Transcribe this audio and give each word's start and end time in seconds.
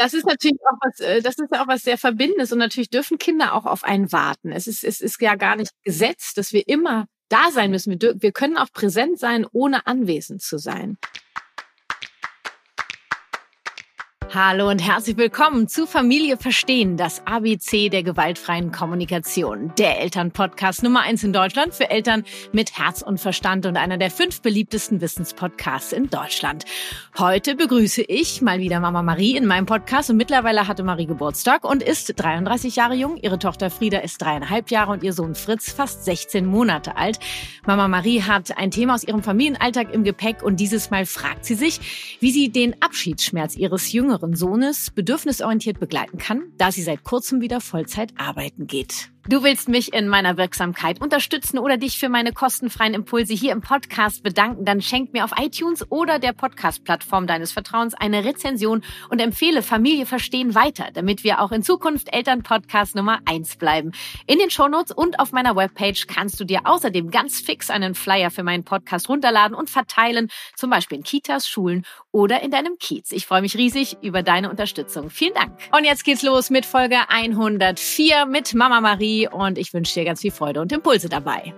Das 0.00 0.14
ist 0.14 0.24
natürlich 0.24 0.60
auch 0.62 0.78
was, 0.80 1.00
äh, 1.00 1.20
das 1.20 1.36
ist 1.36 1.52
auch 1.52 1.68
was 1.68 1.82
sehr 1.82 1.98
Verbindendes 1.98 2.52
und 2.52 2.58
natürlich 2.58 2.88
dürfen 2.88 3.18
Kinder 3.18 3.52
auch 3.54 3.66
auf 3.66 3.84
einen 3.84 4.10
warten. 4.12 4.50
Es 4.50 4.66
ist, 4.66 4.82
es 4.82 5.02
ist 5.02 5.20
ja 5.20 5.34
gar 5.34 5.56
nicht 5.56 5.72
gesetzt, 5.84 6.38
dass 6.38 6.54
wir 6.54 6.66
immer 6.66 7.06
da 7.28 7.50
sein 7.50 7.70
müssen. 7.70 8.00
Wir, 8.00 8.14
wir 8.16 8.32
können 8.32 8.56
auch 8.56 8.72
präsent 8.72 9.18
sein, 9.18 9.46
ohne 9.52 9.86
anwesend 9.86 10.40
zu 10.40 10.56
sein. 10.56 10.96
Hallo 14.32 14.70
und 14.70 14.78
herzlich 14.78 15.16
willkommen 15.16 15.66
zu 15.66 15.88
Familie 15.88 16.36
Verstehen, 16.36 16.96
das 16.96 17.20
ABC 17.26 17.88
der 17.88 18.04
gewaltfreien 18.04 18.70
Kommunikation. 18.70 19.72
Der 19.76 20.00
Elternpodcast 20.00 20.84
Nummer 20.84 21.00
eins 21.00 21.24
in 21.24 21.32
Deutschland 21.32 21.74
für 21.74 21.90
Eltern 21.90 22.22
mit 22.52 22.78
Herz 22.78 23.02
und 23.02 23.18
Verstand 23.18 23.66
und 23.66 23.76
einer 23.76 23.98
der 23.98 24.08
fünf 24.08 24.40
beliebtesten 24.40 25.00
Wissenspodcasts 25.00 25.92
in 25.92 26.10
Deutschland. 26.10 26.64
Heute 27.18 27.56
begrüße 27.56 28.02
ich 28.02 28.40
mal 28.40 28.60
wieder 28.60 28.78
Mama 28.78 29.02
Marie 29.02 29.36
in 29.36 29.46
meinem 29.46 29.66
Podcast 29.66 30.10
und 30.10 30.16
mittlerweile 30.16 30.68
hatte 30.68 30.84
Marie 30.84 31.06
Geburtstag 31.06 31.64
und 31.64 31.82
ist 31.82 32.12
33 32.14 32.76
Jahre 32.76 32.94
jung. 32.94 33.16
Ihre 33.16 33.40
Tochter 33.40 33.68
Frieda 33.68 33.98
ist 33.98 34.22
dreieinhalb 34.22 34.70
Jahre 34.70 34.92
und 34.92 35.02
ihr 35.02 35.12
Sohn 35.12 35.34
Fritz 35.34 35.72
fast 35.72 36.04
16 36.04 36.46
Monate 36.46 36.96
alt. 36.96 37.18
Mama 37.66 37.88
Marie 37.88 38.22
hat 38.22 38.56
ein 38.56 38.70
Thema 38.70 38.94
aus 38.94 39.02
ihrem 39.02 39.24
Familienalltag 39.24 39.92
im 39.92 40.04
Gepäck 40.04 40.44
und 40.44 40.60
dieses 40.60 40.92
Mal 40.92 41.04
fragt 41.04 41.44
sie 41.44 41.56
sich, 41.56 42.16
wie 42.20 42.30
sie 42.30 42.52
den 42.52 42.80
Abschiedsschmerz 42.80 43.56
ihres 43.56 43.90
jüngeren 43.90 44.19
jüngeren 44.20 44.36
Sohnes 44.36 44.90
bedürfnisorientiert 44.90 45.80
begleiten 45.80 46.18
kann, 46.18 46.52
da 46.58 46.70
sie 46.70 46.82
seit 46.82 47.04
kurzem 47.04 47.40
wieder 47.40 47.60
Vollzeit 47.60 48.12
arbeiten 48.18 48.66
geht. 48.66 49.10
Du 49.28 49.42
willst 49.42 49.68
mich 49.68 49.92
in 49.92 50.08
meiner 50.08 50.38
Wirksamkeit 50.38 51.00
unterstützen 51.00 51.58
oder 51.58 51.76
dich 51.76 51.98
für 51.98 52.08
meine 52.08 52.32
kostenfreien 52.32 52.94
Impulse 52.94 53.34
hier 53.34 53.52
im 53.52 53.60
Podcast 53.60 54.22
bedanken, 54.22 54.64
dann 54.64 54.80
schenk 54.80 55.12
mir 55.12 55.24
auf 55.24 55.32
iTunes 55.38 55.84
oder 55.90 56.18
der 56.18 56.32
Podcast-Plattform 56.32 57.26
deines 57.26 57.52
Vertrauens 57.52 57.92
eine 57.92 58.24
Rezension 58.24 58.82
und 59.10 59.20
empfehle 59.20 59.62
Familie 59.62 60.06
verstehen 60.06 60.54
weiter, 60.54 60.88
damit 60.94 61.22
wir 61.22 61.42
auch 61.42 61.52
in 61.52 61.62
Zukunft 61.62 62.12
Elternpodcast 62.12 62.96
Nummer 62.96 63.20
eins 63.26 63.56
bleiben. 63.56 63.92
In 64.26 64.38
den 64.38 64.48
Shownotes 64.48 64.90
und 64.90 65.20
auf 65.20 65.32
meiner 65.32 65.54
Webpage 65.54 66.06
kannst 66.06 66.40
du 66.40 66.44
dir 66.44 66.62
außerdem 66.64 67.10
ganz 67.10 67.40
fix 67.40 67.68
einen 67.68 67.94
Flyer 67.94 68.30
für 68.30 68.42
meinen 68.42 68.64
Podcast 68.64 69.10
runterladen 69.10 69.54
und 69.54 69.68
verteilen, 69.68 70.28
zum 70.56 70.70
Beispiel 70.70 70.96
in 70.96 71.04
Kitas, 71.04 71.46
Schulen 71.46 71.84
oder 72.10 72.42
in 72.42 72.50
deinem 72.50 72.78
Kiez. 72.78 73.12
Ich 73.12 73.26
freue 73.26 73.42
mich 73.42 73.56
riesig 73.56 73.98
über 74.00 74.22
deine 74.22 74.48
Unterstützung. 74.50 75.10
Vielen 75.10 75.34
Dank. 75.34 75.52
Und 75.76 75.84
jetzt 75.84 76.04
geht's 76.04 76.22
los 76.22 76.48
mit 76.48 76.64
Folge 76.64 76.96
104 77.08 78.24
mit 78.24 78.54
Mama 78.54 78.80
Marie 78.80 79.09
und 79.30 79.58
ich 79.58 79.72
wünsche 79.72 79.94
dir 79.94 80.04
ganz 80.04 80.20
viel 80.20 80.30
Freude 80.30 80.60
und 80.60 80.72
Impulse 80.72 81.08
dabei. 81.08 81.54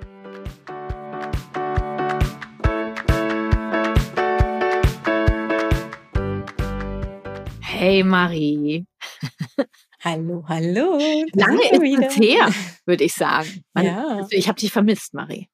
Hey 7.61 8.03
Marie. 8.05 8.87
Hallo, 10.05 10.45
hallo. 10.49 10.99
Lange 11.33 11.71
ist 11.71 12.11
es 12.11 12.17
her, 12.17 12.49
würde 12.87 13.05
ich 13.05 13.15
sagen. 13.15 13.63
Man, 13.73 13.87
ja. 13.87 14.05
Also 14.09 14.31
ich 14.33 14.49
habe 14.49 14.59
dich 14.59 14.73
vermisst, 14.73 15.15
Marie. 15.15 15.49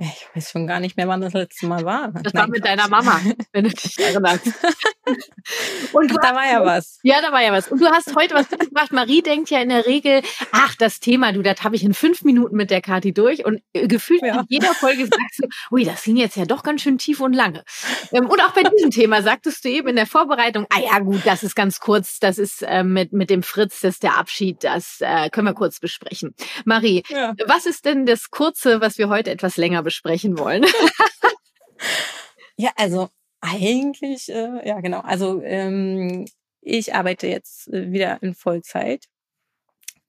Ich 0.00 0.28
weiß 0.34 0.50
schon 0.52 0.66
gar 0.66 0.78
nicht 0.78 0.96
mehr, 0.96 1.08
wann 1.08 1.20
das 1.20 1.32
letzte 1.32 1.66
Mal 1.66 1.84
war. 1.84 2.12
Das 2.22 2.32
war 2.32 2.46
mit 2.46 2.64
deiner 2.64 2.88
Mama, 2.88 3.20
wenn 3.52 3.64
du 3.64 3.70
dich 3.70 3.98
erinnerst. 3.98 4.46
Und 5.92 6.12
da 6.22 6.34
war 6.34 6.46
ja 6.46 6.64
was. 6.64 7.00
Ja, 7.02 7.20
da 7.20 7.32
war 7.32 7.42
ja 7.42 7.52
was. 7.52 7.68
Und 7.68 7.80
du 7.80 7.86
hast 7.86 8.14
heute 8.14 8.34
was 8.34 8.50
mitgebracht. 8.50 8.92
Marie 8.92 9.22
denkt 9.22 9.50
ja 9.50 9.60
in 9.60 9.70
der 9.70 9.86
Regel, 9.86 10.22
ach, 10.52 10.76
das 10.76 11.00
Thema, 11.00 11.32
du, 11.32 11.42
das 11.42 11.64
habe 11.64 11.74
ich 11.74 11.82
in 11.82 11.94
fünf 11.94 12.22
Minuten 12.22 12.56
mit 12.56 12.70
der 12.70 12.80
Kati 12.80 13.12
durch. 13.12 13.44
Und 13.44 13.60
äh, 13.72 13.88
gefühlt 13.88 14.22
ja. 14.22 14.40
in 14.40 14.46
jeder 14.48 14.74
Folge 14.74 15.06
sagst 15.06 15.40
du, 15.42 15.48
ui, 15.72 15.84
das 15.84 16.04
ging 16.04 16.16
jetzt 16.16 16.36
ja 16.36 16.44
doch 16.44 16.62
ganz 16.62 16.82
schön 16.82 16.98
tief 16.98 17.20
und 17.20 17.32
lange. 17.32 17.64
Ähm, 18.12 18.28
und 18.28 18.40
auch 18.40 18.52
bei 18.52 18.62
diesem 18.62 18.90
Thema 18.90 19.22
sagtest 19.22 19.64
du 19.64 19.68
eben 19.68 19.88
in 19.88 19.96
der 19.96 20.06
Vorbereitung, 20.06 20.66
ah 20.70 20.80
ja, 20.80 20.98
gut, 21.00 21.22
das 21.24 21.42
ist 21.42 21.56
ganz 21.56 21.80
kurz, 21.80 22.20
das 22.20 22.38
ist 22.38 22.62
äh, 22.62 22.84
mit, 22.84 23.12
mit 23.12 23.30
dem 23.30 23.42
Fritz, 23.42 23.80
das 23.80 23.94
ist 23.94 24.02
der 24.04 24.16
Abschied, 24.16 24.62
das 24.62 24.98
äh, 25.00 25.28
können 25.30 25.48
wir 25.48 25.54
kurz 25.54 25.80
besprechen. 25.80 26.34
Marie, 26.64 27.02
ja. 27.08 27.34
was 27.46 27.66
ist 27.66 27.84
denn 27.84 28.06
das 28.06 28.30
Kurze, 28.30 28.80
was 28.80 28.98
wir 28.98 29.08
heute 29.08 29.30
etwas 29.30 29.56
länger 29.56 29.82
besprechen 29.88 30.38
wollen. 30.38 30.64
ja, 32.56 32.70
also 32.76 33.08
eigentlich, 33.40 34.28
äh, 34.28 34.68
ja 34.68 34.80
genau. 34.80 35.00
Also 35.00 35.42
ähm, 35.42 36.26
ich 36.60 36.94
arbeite 36.94 37.26
jetzt 37.26 37.68
äh, 37.68 37.90
wieder 37.90 38.22
in 38.22 38.34
Vollzeit. 38.34 39.06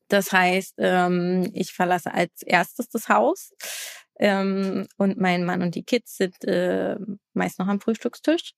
Das 0.10 0.34
heißt, 0.34 0.76
ähm, 0.80 1.50
ich 1.54 1.72
verlasse 1.72 2.14
als 2.14 2.42
erstes 2.42 2.90
das 2.90 3.08
Haus 3.08 3.54
ähm, 4.20 4.88
und 4.98 5.18
mein 5.18 5.46
Mann 5.46 5.62
und 5.62 5.76
die 5.76 5.84
Kids 5.84 6.18
sind 6.18 6.44
äh, 6.44 6.98
meist 7.34 7.58
noch 7.60 7.68
am 7.68 7.80
Frühstückstisch. 7.80 8.54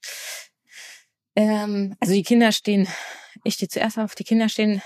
Ähm, 1.35 1.95
also 1.99 2.13
die 2.13 2.23
Kinder 2.23 2.51
stehen, 2.51 2.87
ich 3.43 3.53
stehe 3.55 3.69
zuerst 3.69 3.99
auf, 3.99 4.15
die 4.15 4.23
Kinder 4.23 4.49
stehen 4.49 4.81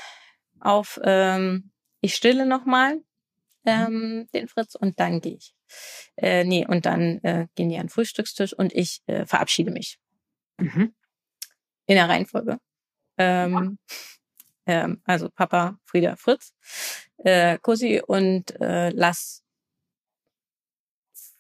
auf, 0.60 1.00
ähm, 1.04 1.72
ich 2.02 2.16
stille 2.16 2.46
nochmal 2.46 2.96
mhm. 2.96 3.04
ähm, 3.66 4.28
den 4.34 4.48
Fritz 4.50 4.76
und 4.76 5.00
dann 5.00 5.22
gehe 5.22 5.36
ich. 5.36 5.55
Äh, 6.18 6.44
nee, 6.44 6.66
und 6.66 6.86
dann 6.86 7.20
äh, 7.24 7.48
gehen 7.56 7.70
die 7.70 7.76
an 7.78 7.84
den 7.84 7.90
Frühstückstisch 7.90 8.54
und 8.54 8.74
ich 8.74 9.02
äh, 9.08 9.26
verabschiede 9.26 9.72
mich. 9.72 10.00
Mhm. 10.58 10.94
In 11.88 11.96
der 11.96 12.10
Reihenfolge. 12.10 12.60
Ähm, 13.18 13.78
ja. 14.68 14.84
ähm, 14.84 15.02
also 15.06 15.30
Papa, 15.30 15.78
Frieda, 15.86 16.16
Fritz, 16.16 16.54
äh, 17.18 17.58
Kussi 17.60 18.02
und 18.06 18.60
äh, 18.60 18.90
lass 18.90 19.44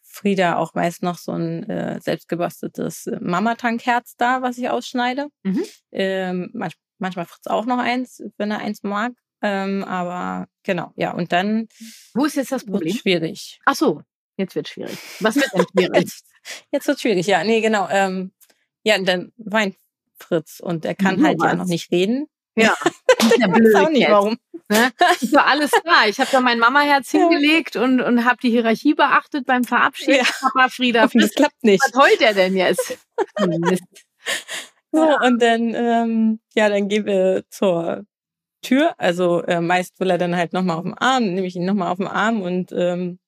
Frieda 0.03 0.55
auch 0.55 0.73
meist 0.73 1.03
noch 1.03 1.17
so 1.17 1.33
ein 1.33 1.69
äh, 1.69 1.99
selbstgebasteltes 1.99 3.11
Mama-Tankherz 3.19 4.15
da, 4.17 4.41
was 4.41 4.57
ich 4.57 4.69
ausschneide. 4.69 5.27
Mhm. 5.43 5.63
Ähm, 5.91 6.49
manch, 6.53 6.73
manchmal 6.99 7.25
Fritz 7.25 7.47
auch 7.47 7.65
noch 7.65 7.79
eins, 7.79 8.23
wenn 8.37 8.51
er 8.51 8.59
eins 8.59 8.81
mag. 8.83 9.11
Ähm, 9.41 9.83
aber 9.83 10.47
genau, 10.63 10.93
ja, 10.95 11.11
und 11.11 11.33
dann. 11.33 11.67
Wo 12.13 12.25
ist 12.25 12.35
jetzt 12.35 12.53
das 12.53 12.65
Problem? 12.65 12.95
Schwierig. 12.95 13.59
Ach 13.65 13.75
so, 13.75 14.01
Jetzt 14.37 14.55
wird 14.55 14.67
schwierig. 14.67 14.97
Was 15.19 15.35
wird 15.35 15.51
denn 15.53 15.65
schwierig? 15.71 15.95
jetzt, 15.95 16.25
jetzt 16.71 16.87
wird 16.87 16.99
schwierig, 16.99 17.27
ja. 17.27 17.43
Nee, 17.43 17.61
genau. 17.61 17.87
Ähm, 17.89 18.31
ja, 18.83 18.97
dann 18.99 19.31
weint 19.37 19.75
Fritz 20.17 20.59
und 20.59 20.85
er 20.85 20.95
kann 20.95 21.19
mhm, 21.19 21.25
halt 21.25 21.39
was? 21.39 21.51
ja 21.51 21.55
noch 21.55 21.65
nicht 21.65 21.91
reden. 21.91 22.27
Ja, 22.57 22.73
ich 23.19 23.41
weiß 23.41 23.75
auch 23.75 23.89
nicht 23.89 24.09
warum. 24.09 24.37
Ne? 24.69 24.91
Ich 25.19 25.33
war 25.33 25.45
alles 25.47 25.71
da. 25.83 26.07
Ich 26.07 26.19
habe 26.19 26.29
da 26.31 26.39
mein 26.39 26.59
Mama-Herz 26.59 27.11
ja. 27.11 27.19
hingelegt 27.19 27.75
und, 27.75 28.01
und 28.01 28.25
habe 28.25 28.37
die 28.41 28.49
Hierarchie 28.49 28.93
beachtet 28.93 29.45
beim 29.45 29.63
Verabschieden. 29.63 30.15
Ja. 30.15 30.25
Papa 30.39 30.69
Frieda. 30.69 31.07
Das 31.07 31.33
klappt 31.33 31.63
nicht. 31.63 31.83
Was 31.83 32.01
heult 32.01 32.21
er 32.21 32.33
denn 32.33 32.55
jetzt? 32.55 32.97
So, 34.91 35.03
ja. 35.03 35.21
und 35.21 35.41
dann, 35.41 35.73
ähm, 35.75 36.39
ja, 36.53 36.69
dann 36.69 36.87
gehen 36.87 37.05
wir 37.05 37.43
zur 37.49 38.05
Tür. 38.61 38.95
Also 38.97 39.41
äh, 39.43 39.59
meist 39.59 39.99
will 39.99 40.09
er 40.09 40.17
dann 40.17 40.35
halt 40.35 40.53
nochmal 40.53 40.77
auf 40.77 40.83
dem 40.83 40.95
Arm, 40.97 41.33
nehme 41.33 41.47
ich 41.47 41.55
ihn 41.55 41.65
nochmal 41.65 41.91
auf 41.91 41.97
dem 41.97 42.07
Arm 42.07 42.41
und 42.41 42.71
ähm, 42.71 43.19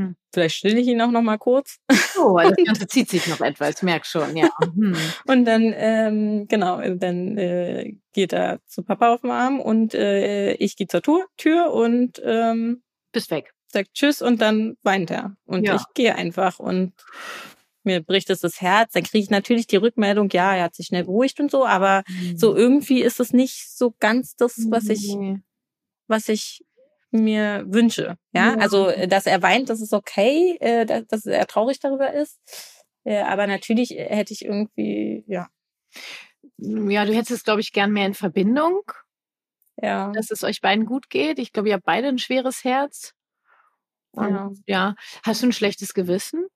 hm. 0.00 0.16
Vielleicht 0.32 0.56
stille 0.56 0.80
ich 0.80 0.86
ihn 0.86 1.00
auch 1.00 1.10
noch 1.10 1.22
mal 1.22 1.36
kurz. 1.36 1.78
Oh, 2.18 2.38
das 2.42 2.56
Ganze 2.64 2.86
zieht 2.86 3.10
sich 3.10 3.26
noch 3.26 3.40
etwas, 3.40 3.82
merk 3.82 4.06
schon, 4.06 4.36
ja. 4.36 4.48
Hm. 4.62 4.96
Und 5.26 5.44
dann, 5.44 5.74
ähm, 5.76 6.46
genau, 6.48 6.80
dann 6.94 7.36
äh, 7.36 7.96
geht 8.12 8.32
er 8.32 8.60
zu 8.66 8.82
Papa 8.82 9.12
auf 9.12 9.20
den 9.20 9.30
Arm 9.30 9.60
und 9.60 9.94
äh, 9.94 10.54
ich 10.54 10.76
gehe 10.76 10.86
zur 10.86 11.02
Tür, 11.02 11.26
Tür 11.36 11.72
und 11.72 12.20
ähm, 12.24 12.82
bist 13.12 13.30
weg. 13.30 13.52
Sagt 13.68 13.92
Tschüss 13.94 14.22
und 14.22 14.40
dann 14.40 14.76
weint 14.82 15.10
er. 15.10 15.36
Und 15.44 15.64
ja. 15.64 15.76
ich 15.76 15.82
gehe 15.94 16.14
einfach 16.14 16.58
und 16.58 16.92
mir 17.84 18.02
bricht 18.02 18.30
es 18.30 18.40
das 18.40 18.60
Herz. 18.60 18.92
Dann 18.92 19.02
kriege 19.02 19.22
ich 19.22 19.30
natürlich 19.30 19.66
die 19.66 19.76
Rückmeldung, 19.76 20.30
ja, 20.30 20.54
er 20.54 20.64
hat 20.64 20.74
sich 20.74 20.86
schnell 20.86 21.04
beruhigt 21.04 21.40
und 21.40 21.50
so, 21.50 21.66
aber 21.66 22.04
mhm. 22.08 22.38
so 22.38 22.56
irgendwie 22.56 23.02
ist 23.02 23.20
es 23.20 23.32
nicht 23.32 23.76
so 23.76 23.94
ganz 24.00 24.34
das, 24.36 24.66
was 24.70 24.88
ich, 24.88 25.14
was 26.08 26.28
ich 26.28 26.64
mir 27.10 27.64
wünsche. 27.66 28.16
Ja, 28.32 28.52
ja. 28.52 28.54
also 28.56 28.88
äh, 28.88 29.08
dass 29.08 29.26
er 29.26 29.42
weint, 29.42 29.68
das 29.68 29.80
ist 29.80 29.92
okay, 29.92 30.56
äh, 30.60 30.86
dass, 30.86 31.06
dass 31.06 31.26
er 31.26 31.46
traurig 31.46 31.80
darüber 31.80 32.12
ist. 32.12 32.38
Äh, 33.04 33.22
aber 33.22 33.46
natürlich 33.46 33.96
äh, 33.96 34.14
hätte 34.14 34.32
ich 34.32 34.44
irgendwie, 34.44 35.24
ja. 35.26 35.48
Ja, 36.58 37.04
du 37.04 37.14
hättest 37.14 37.30
es, 37.30 37.44
glaube 37.44 37.60
ich, 37.60 37.72
gern 37.72 37.92
mehr 37.92 38.06
in 38.06 38.14
Verbindung. 38.14 38.82
Ja. 39.76 40.12
Dass 40.12 40.30
es 40.30 40.44
euch 40.44 40.60
beiden 40.60 40.84
gut 40.84 41.08
geht. 41.08 41.38
Ich 41.38 41.52
glaube, 41.52 41.68
ihr 41.68 41.74
habt 41.74 41.84
beide 41.84 42.08
ein 42.08 42.18
schweres 42.18 42.64
Herz. 42.64 43.14
Und, 44.12 44.30
ja. 44.30 44.50
ja. 44.66 44.94
Hast 45.22 45.42
du 45.42 45.46
ein 45.46 45.52
schlechtes 45.52 45.94
Gewissen? 45.94 46.46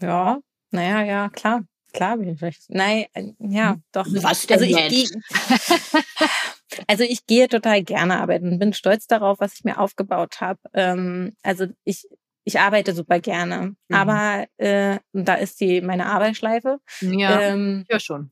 Ja, 0.00 0.38
naja, 0.70 1.02
ja, 1.02 1.28
klar. 1.30 1.62
Klar 1.92 2.16
bin 2.18 2.28
ich 2.28 2.38
schlecht. 2.38 2.64
Nein, 2.68 3.06
ja, 3.38 3.74
hm. 3.74 3.82
doch. 3.92 4.06
Was 4.08 4.46
denn 4.46 4.60
also 4.60 4.76
ich, 4.76 5.10
Also 6.86 7.04
ich 7.04 7.26
gehe 7.26 7.48
total 7.48 7.82
gerne 7.82 8.20
arbeiten 8.20 8.52
und 8.52 8.58
bin 8.58 8.72
stolz 8.72 9.06
darauf, 9.06 9.40
was 9.40 9.54
ich 9.54 9.64
mir 9.64 9.78
aufgebaut 9.78 10.40
habe. 10.40 10.60
Ähm, 10.72 11.36
also 11.42 11.66
ich, 11.84 12.06
ich 12.44 12.60
arbeite 12.60 12.94
super 12.94 13.20
gerne. 13.20 13.76
Mhm. 13.88 13.94
Aber 13.94 14.46
äh, 14.58 14.98
da 15.12 15.34
ist 15.34 15.60
die 15.60 15.80
meine 15.80 16.06
Arbeitsschleife. 16.06 16.78
Ja, 17.00 17.40
ähm, 17.40 17.84
ja 17.88 17.98
schon. 17.98 18.30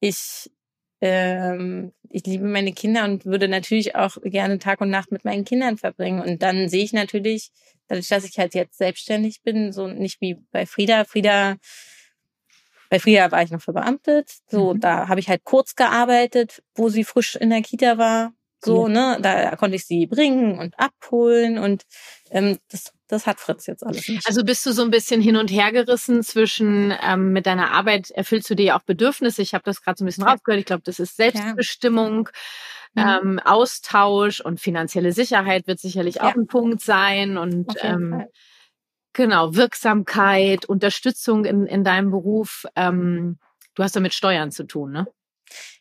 Ich 0.00 0.50
ähm, 1.00 1.92
ich 2.10 2.24
liebe 2.26 2.44
meine 2.44 2.72
Kinder 2.72 3.04
und 3.04 3.24
würde 3.24 3.48
natürlich 3.48 3.94
auch 3.94 4.16
gerne 4.22 4.58
Tag 4.58 4.80
und 4.80 4.90
Nacht 4.90 5.12
mit 5.12 5.24
meinen 5.24 5.44
Kindern 5.44 5.76
verbringen. 5.76 6.20
Und 6.20 6.42
dann 6.42 6.68
sehe 6.68 6.84
ich 6.84 6.92
natürlich, 6.92 7.50
dadurch, 7.86 8.08
dass 8.08 8.24
ich 8.24 8.38
halt 8.38 8.54
jetzt 8.54 8.78
selbstständig 8.78 9.42
bin, 9.42 9.72
so 9.72 9.86
nicht 9.86 10.20
wie 10.20 10.38
bei 10.50 10.66
Frieda. 10.66 11.04
Frieda 11.04 11.56
Weil 12.90 13.00
früher 13.00 13.30
war 13.30 13.42
ich 13.42 13.50
noch 13.50 13.60
verbeamtet. 13.60 14.30
So, 14.48 14.74
mhm. 14.74 14.80
da 14.80 15.08
habe 15.08 15.20
ich 15.20 15.28
halt 15.28 15.44
kurz 15.44 15.74
gearbeitet, 15.74 16.62
wo 16.74 16.88
sie 16.88 17.04
frisch 17.04 17.36
in 17.36 17.50
der 17.50 17.62
Kita 17.62 17.98
war. 17.98 18.32
So, 18.64 18.88
ja. 18.88 19.16
ne, 19.16 19.18
da 19.20 19.54
konnte 19.56 19.76
ich 19.76 19.86
sie 19.86 20.06
bringen 20.06 20.58
und 20.58 20.78
abholen 20.78 21.58
und 21.58 21.84
ähm, 22.30 22.58
das, 22.70 22.92
das 23.06 23.26
hat 23.26 23.38
Fritz 23.38 23.66
jetzt 23.66 23.86
alles 23.86 24.08
nicht. 24.08 24.26
Also 24.26 24.42
bist 24.42 24.66
du 24.66 24.72
so 24.72 24.82
ein 24.82 24.90
bisschen 24.90 25.20
hin 25.20 25.36
und 25.36 25.48
her 25.48 25.70
gerissen 25.70 26.24
zwischen 26.24 26.92
ähm, 27.00 27.32
mit 27.32 27.46
deiner 27.46 27.70
Arbeit 27.70 28.10
erfüllst 28.10 28.50
du 28.50 28.56
dir 28.56 28.74
auch 28.74 28.82
Bedürfnisse. 28.82 29.42
Ich 29.42 29.54
habe 29.54 29.62
das 29.64 29.80
gerade 29.80 29.98
so 29.98 30.04
ein 30.04 30.06
bisschen 30.06 30.24
ja. 30.24 30.32
rausgehört. 30.32 30.58
Ich 30.58 30.66
glaube, 30.66 30.82
das 30.84 30.98
ist 30.98 31.16
Selbstbestimmung. 31.16 32.30
Ja. 32.96 33.20
Mhm. 33.22 33.28
Ähm, 33.28 33.40
Austausch 33.44 34.40
und 34.40 34.60
finanzielle 34.60 35.12
Sicherheit 35.12 35.68
wird 35.68 35.78
sicherlich 35.78 36.20
auch 36.20 36.34
ein 36.34 36.46
Punkt 36.46 36.80
sein 36.80 37.38
und 37.38 37.66
ähm, 37.82 38.24
genau 39.18 39.54
Wirksamkeit, 39.54 40.64
Unterstützung 40.64 41.44
in, 41.44 41.66
in 41.66 41.84
deinem 41.84 42.10
Beruf. 42.10 42.64
Ähm, 42.76 43.38
du 43.74 43.82
hast 43.82 43.94
ja 43.94 44.00
mit 44.00 44.14
Steuern 44.14 44.50
zu 44.50 44.64
tun, 44.64 44.92
ne? 44.92 45.06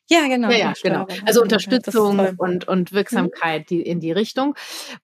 Ja, 0.10 0.28
genau. 0.28 0.50
Ja, 0.50 0.58
ja 0.58 0.74
genau. 0.82 1.06
Also 1.26 1.42
Unterstützung 1.42 2.20
und, 2.38 2.68
und 2.68 2.94
Wirksamkeit 2.94 3.64
mhm. 3.64 3.66
die, 3.68 3.82
in 3.82 4.00
die 4.00 4.14
Richtung. 4.14 4.56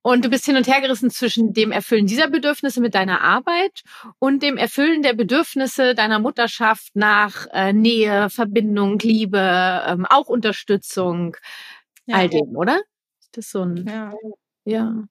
Und 0.01 0.23
du 0.23 0.29
bist 0.29 0.45
hin 0.45 0.55
und 0.55 0.65
her 0.67 0.81
gerissen 0.81 1.09
zwischen 1.09 1.53
dem 1.53 1.71
Erfüllen 1.71 2.07
dieser 2.07 2.29
Bedürfnisse 2.29 2.79
mit 2.81 2.95
deiner 2.95 3.21
Arbeit 3.21 3.83
und 4.19 4.41
dem 4.41 4.57
Erfüllen 4.57 5.03
der 5.03 5.13
Bedürfnisse 5.13 5.93
deiner 5.93 6.19
Mutterschaft 6.19 6.95
nach 6.95 7.47
äh, 7.51 7.73
Nähe, 7.73 8.29
Verbindung, 8.29 8.97
Liebe, 8.99 9.83
ähm, 9.85 10.05
auch 10.09 10.27
Unterstützung, 10.27 11.35
ja. 12.05 12.15
all 12.15 12.29
dem, 12.29 12.55
oder? 12.55 12.81
Das 13.33 13.45
ist 13.45 13.51
so 13.51 13.63
ein. 13.63 13.85
Ja. 13.85 14.13
Ja. 14.65 15.03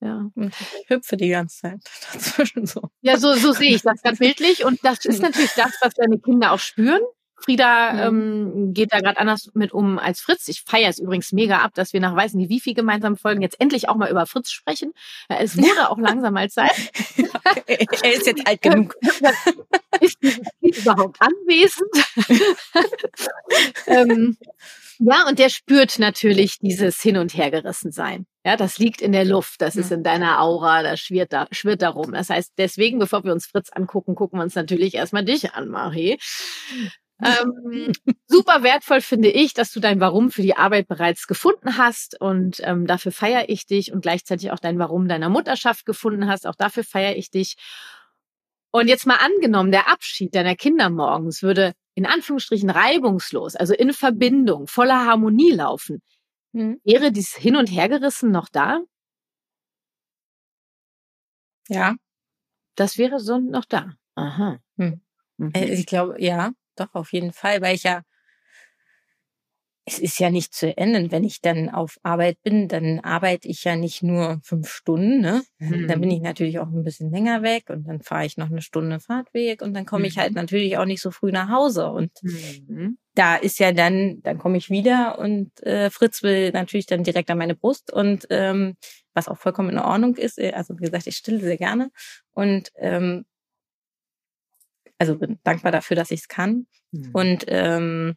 Ja. 0.00 0.30
Ich 0.36 0.88
hüpfe 0.88 1.16
die 1.16 1.28
ganze 1.28 1.60
Zeit 1.60 1.80
dazwischen 2.12 2.66
so. 2.66 2.90
Ja, 3.00 3.16
so, 3.18 3.34
so 3.34 3.52
sehe 3.52 3.74
ich 3.74 3.82
das 3.82 4.02
ganz 4.02 4.18
bildlich. 4.20 4.64
Und 4.64 4.80
das 4.84 5.04
ist 5.04 5.22
natürlich 5.22 5.52
das, 5.56 5.72
was 5.82 5.94
deine 5.94 6.18
Kinder 6.18 6.52
auch 6.52 6.60
spüren. 6.60 7.00
Frieda 7.40 7.92
mhm. 7.92 7.98
ähm, 8.00 8.74
geht 8.74 8.92
da 8.92 9.00
gerade 9.00 9.18
anders 9.18 9.50
mit 9.54 9.72
um 9.72 9.98
als 9.98 10.20
Fritz. 10.20 10.48
Ich 10.48 10.62
feiere 10.66 10.90
es 10.90 10.98
übrigens 10.98 11.32
mega 11.32 11.58
ab, 11.58 11.72
dass 11.74 11.92
wir 11.92 12.00
nach 12.00 12.14
weiß 12.14 12.34
nicht 12.34 12.48
wie 12.48 12.60
viel 12.60 12.74
gemeinsam 12.74 13.16
Folgen 13.16 13.42
jetzt 13.42 13.60
endlich 13.60 13.88
auch 13.88 13.94
mal 13.94 14.10
über 14.10 14.26
Fritz 14.26 14.50
sprechen. 14.50 14.92
Es 15.28 15.56
wurde 15.56 15.88
auch 15.88 15.98
langsam 15.98 16.34
mal 16.34 16.50
Zeit. 16.50 16.72
er 17.66 18.12
ist 18.12 18.26
jetzt 18.26 18.46
alt 18.46 18.60
genug. 18.60 18.94
ist 20.00 20.18
überhaupt 20.60 21.18
anwesend? 21.20 21.88
ähm, 23.86 24.36
ja, 24.98 25.26
und 25.28 25.38
der 25.38 25.48
spürt 25.48 25.98
natürlich 25.98 26.58
dieses 26.58 27.00
Hin- 27.00 27.16
und 27.16 27.36
Hergerissen 27.36 27.92
sein. 27.92 28.26
Ja, 28.44 28.56
das 28.56 28.78
liegt 28.78 29.00
in 29.00 29.12
der 29.12 29.24
Luft, 29.24 29.60
das 29.60 29.76
ist 29.76 29.92
in 29.92 30.02
deiner 30.02 30.40
Aura, 30.40 30.82
das 30.82 31.00
schwirrt 31.00 31.32
da, 31.32 31.46
schwirrt 31.50 31.82
darum. 31.82 32.12
Das 32.12 32.30
heißt, 32.30 32.52
deswegen, 32.56 32.98
bevor 32.98 33.24
wir 33.24 33.32
uns 33.32 33.46
Fritz 33.46 33.70
angucken, 33.70 34.14
gucken 34.14 34.38
wir 34.38 34.42
uns 34.42 34.54
natürlich 34.54 34.94
erstmal 34.94 35.24
dich 35.24 35.54
an, 35.54 35.68
Marie. 35.68 36.18
Ähm, 37.22 37.92
super 38.26 38.62
wertvoll 38.62 39.00
finde 39.00 39.28
ich, 39.28 39.54
dass 39.54 39.72
du 39.72 39.80
dein 39.80 40.00
Warum 40.00 40.30
für 40.30 40.42
die 40.42 40.56
Arbeit 40.56 40.88
bereits 40.88 41.26
gefunden 41.26 41.76
hast 41.76 42.20
und 42.20 42.60
ähm, 42.64 42.86
dafür 42.86 43.12
feiere 43.12 43.48
ich 43.48 43.66
dich 43.66 43.92
und 43.92 44.00
gleichzeitig 44.00 44.50
auch 44.52 44.60
dein 44.60 44.78
Warum 44.78 45.08
deiner 45.08 45.28
Mutterschaft 45.28 45.84
gefunden 45.84 46.28
hast. 46.28 46.46
Auch 46.46 46.54
dafür 46.54 46.84
feiere 46.84 47.16
ich 47.16 47.30
dich. 47.30 47.56
Und 48.70 48.88
jetzt 48.88 49.06
mal 49.06 49.16
angenommen, 49.16 49.72
der 49.72 49.88
Abschied 49.88 50.34
deiner 50.34 50.54
Kinder 50.54 50.90
morgens 50.90 51.42
würde 51.42 51.72
in 51.98 52.06
Anführungsstrichen 52.06 52.70
reibungslos, 52.70 53.56
also 53.56 53.74
in 53.74 53.92
Verbindung, 53.92 54.68
voller 54.68 55.04
Harmonie 55.06 55.50
laufen. 55.52 56.00
Mhm. 56.52 56.80
Wäre 56.84 57.12
dieses 57.12 57.34
Hin- 57.36 57.56
und 57.56 57.66
Hergerissen 57.68 58.30
noch 58.30 58.48
da? 58.48 58.80
Ja. 61.68 61.96
Das 62.76 62.98
wäre 62.98 63.20
so 63.20 63.38
noch 63.38 63.66
da. 63.66 63.92
Aha. 64.16 64.58
Hm. 64.78 65.00
Mhm. 65.38 65.52
Ich 65.54 65.86
glaube, 65.86 66.22
ja. 66.22 66.52
Doch, 66.76 66.94
auf 66.94 67.12
jeden 67.12 67.32
Fall, 67.32 67.60
weil 67.62 67.76
ich 67.76 67.84
ja, 67.84 68.02
es 69.88 69.98
ist 69.98 70.18
ja 70.18 70.30
nicht 70.30 70.54
zu 70.54 70.76
enden. 70.76 71.10
Wenn 71.10 71.24
ich 71.24 71.40
dann 71.40 71.70
auf 71.70 71.98
Arbeit 72.02 72.36
bin, 72.42 72.68
dann 72.68 73.00
arbeite 73.00 73.48
ich 73.48 73.64
ja 73.64 73.74
nicht 73.74 74.02
nur 74.02 74.40
fünf 74.42 74.68
Stunden, 74.68 75.20
ne? 75.20 75.42
Mhm. 75.58 75.88
Dann 75.88 76.00
bin 76.00 76.10
ich 76.10 76.20
natürlich 76.20 76.58
auch 76.58 76.68
ein 76.68 76.84
bisschen 76.84 77.10
länger 77.10 77.42
weg 77.42 77.70
und 77.70 77.88
dann 77.88 78.02
fahre 78.02 78.26
ich 78.26 78.36
noch 78.36 78.50
eine 78.50 78.60
Stunde 78.60 79.00
Fahrtweg 79.00 79.62
und 79.62 79.74
dann 79.74 79.86
komme 79.86 80.00
mhm. 80.00 80.08
ich 80.08 80.18
halt 80.18 80.30
mhm. 80.30 80.36
natürlich 80.36 80.76
auch 80.76 80.84
nicht 80.84 81.00
so 81.00 81.10
früh 81.10 81.32
nach 81.32 81.48
Hause. 81.48 81.88
Und 81.88 82.12
mhm. 82.22 82.98
da 83.14 83.36
ist 83.36 83.58
ja 83.58 83.72
dann, 83.72 84.20
dann 84.22 84.38
komme 84.38 84.58
ich 84.58 84.68
wieder 84.68 85.18
und 85.18 85.62
äh, 85.62 85.90
Fritz 85.90 86.22
will 86.22 86.50
natürlich 86.50 86.86
dann 86.86 87.02
direkt 87.02 87.30
an 87.30 87.38
meine 87.38 87.54
Brust 87.54 87.92
und 87.92 88.26
ähm, 88.30 88.76
was 89.14 89.28
auch 89.28 89.38
vollkommen 89.38 89.70
in 89.70 89.78
Ordnung 89.78 90.16
ist. 90.16 90.38
Äh, 90.38 90.52
also 90.52 90.74
wie 90.78 90.84
gesagt, 90.84 91.06
ich 91.06 91.16
stille 91.16 91.40
sehr 91.40 91.56
gerne. 91.56 91.90
Und 92.34 92.70
ähm, 92.76 93.24
also 94.98 95.16
bin 95.16 95.38
dankbar 95.44 95.72
dafür, 95.72 95.96
dass 95.96 96.10
ich 96.10 96.20
es 96.20 96.28
kann. 96.28 96.66
Mhm. 96.92 97.10
Und 97.12 97.44
ähm, 97.48 98.16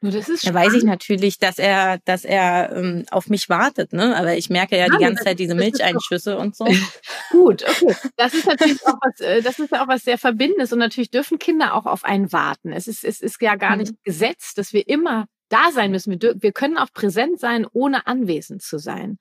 nur 0.00 0.12
das 0.12 0.28
ist 0.28 0.46
da 0.46 0.54
weiß 0.54 0.74
ich 0.74 0.84
natürlich, 0.84 1.38
dass 1.38 1.58
er, 1.58 1.98
dass 2.04 2.24
er 2.24 2.72
ähm, 2.74 3.04
auf 3.10 3.28
mich 3.28 3.48
wartet, 3.48 3.92
ne? 3.92 4.16
Aber 4.16 4.36
ich 4.36 4.50
merke 4.50 4.76
ja, 4.76 4.86
ja 4.86 4.96
die 4.96 5.02
ganze 5.02 5.24
Zeit 5.24 5.38
diese 5.38 5.54
Milcheinschüsse 5.54 6.36
und 6.38 6.56
so. 6.56 6.64
Gut, 7.30 7.64
okay. 7.64 7.94
Das 8.16 8.34
ist 8.34 8.46
natürlich 8.46 8.84
auch 8.86 8.98
was, 9.00 9.20
äh, 9.20 9.42
das 9.42 9.58
ist 9.58 9.72
ja 9.72 9.82
auch 9.82 9.88
was 9.88 10.02
sehr 10.02 10.18
Verbindendes 10.18 10.72
und 10.72 10.78
natürlich 10.78 11.10
dürfen 11.10 11.38
Kinder 11.38 11.74
auch 11.74 11.86
auf 11.86 12.04
einen 12.04 12.32
warten. 12.32 12.72
Es 12.72 12.88
ist, 12.88 13.04
es 13.04 13.20
ist 13.20 13.40
ja 13.40 13.56
gar 13.56 13.76
nicht 13.76 13.92
mhm. 13.92 13.98
gesetzt, 14.04 14.58
dass 14.58 14.72
wir 14.72 14.88
immer 14.88 15.26
da 15.48 15.70
sein 15.70 15.90
müssen. 15.90 16.20
Wir, 16.20 16.34
wir 16.36 16.52
können 16.52 16.78
auch 16.78 16.92
präsent 16.92 17.38
sein, 17.38 17.66
ohne 17.72 18.06
anwesend 18.06 18.62
zu 18.62 18.78
sein. 18.78 19.18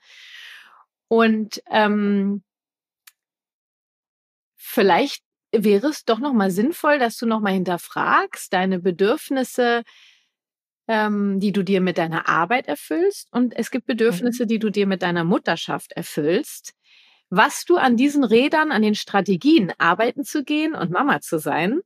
Und 1.08 1.62
ähm, 1.70 2.44
vielleicht 4.56 5.24
wäre 5.52 5.88
es 5.88 6.06
doch 6.06 6.20
nochmal 6.20 6.52
sinnvoll, 6.52 7.00
dass 7.00 7.18
du 7.18 7.26
nochmal 7.26 7.54
hinterfragst, 7.54 8.54
deine 8.54 8.80
Bedürfnisse, 8.80 9.84
ähm, 10.92 11.40
die 11.40 11.54
du 11.54 11.64
dir 11.64 11.80
mit 11.80 11.98
deiner 11.98 12.28
Arbeit 12.28 12.68
erfüllst. 12.68 13.32
Und 13.32 13.56
es 13.56 13.72
gibt 13.72 13.88
Bedürfnisse, 13.88 14.44
mhm. 14.44 14.48
die 14.50 14.60
du 14.60 14.70
dir 14.70 14.86
mit 14.88 15.02
deiner 15.02 15.24
Mutterschaft 15.24 15.94
erfüllst. 15.94 16.74
Was 17.30 17.64
du 17.64 17.78
an 17.78 17.96
diesen 17.96 18.26
Rädern, 18.26 18.74
an 18.74 18.82
den 18.82 18.96
Strategien, 18.96 19.72
arbeiten 19.78 20.26
zu 20.26 20.44
gehen 20.44 20.76
und 20.76 20.92
Mama 20.92 21.22
zu 21.22 21.40
sein, 21.40 21.80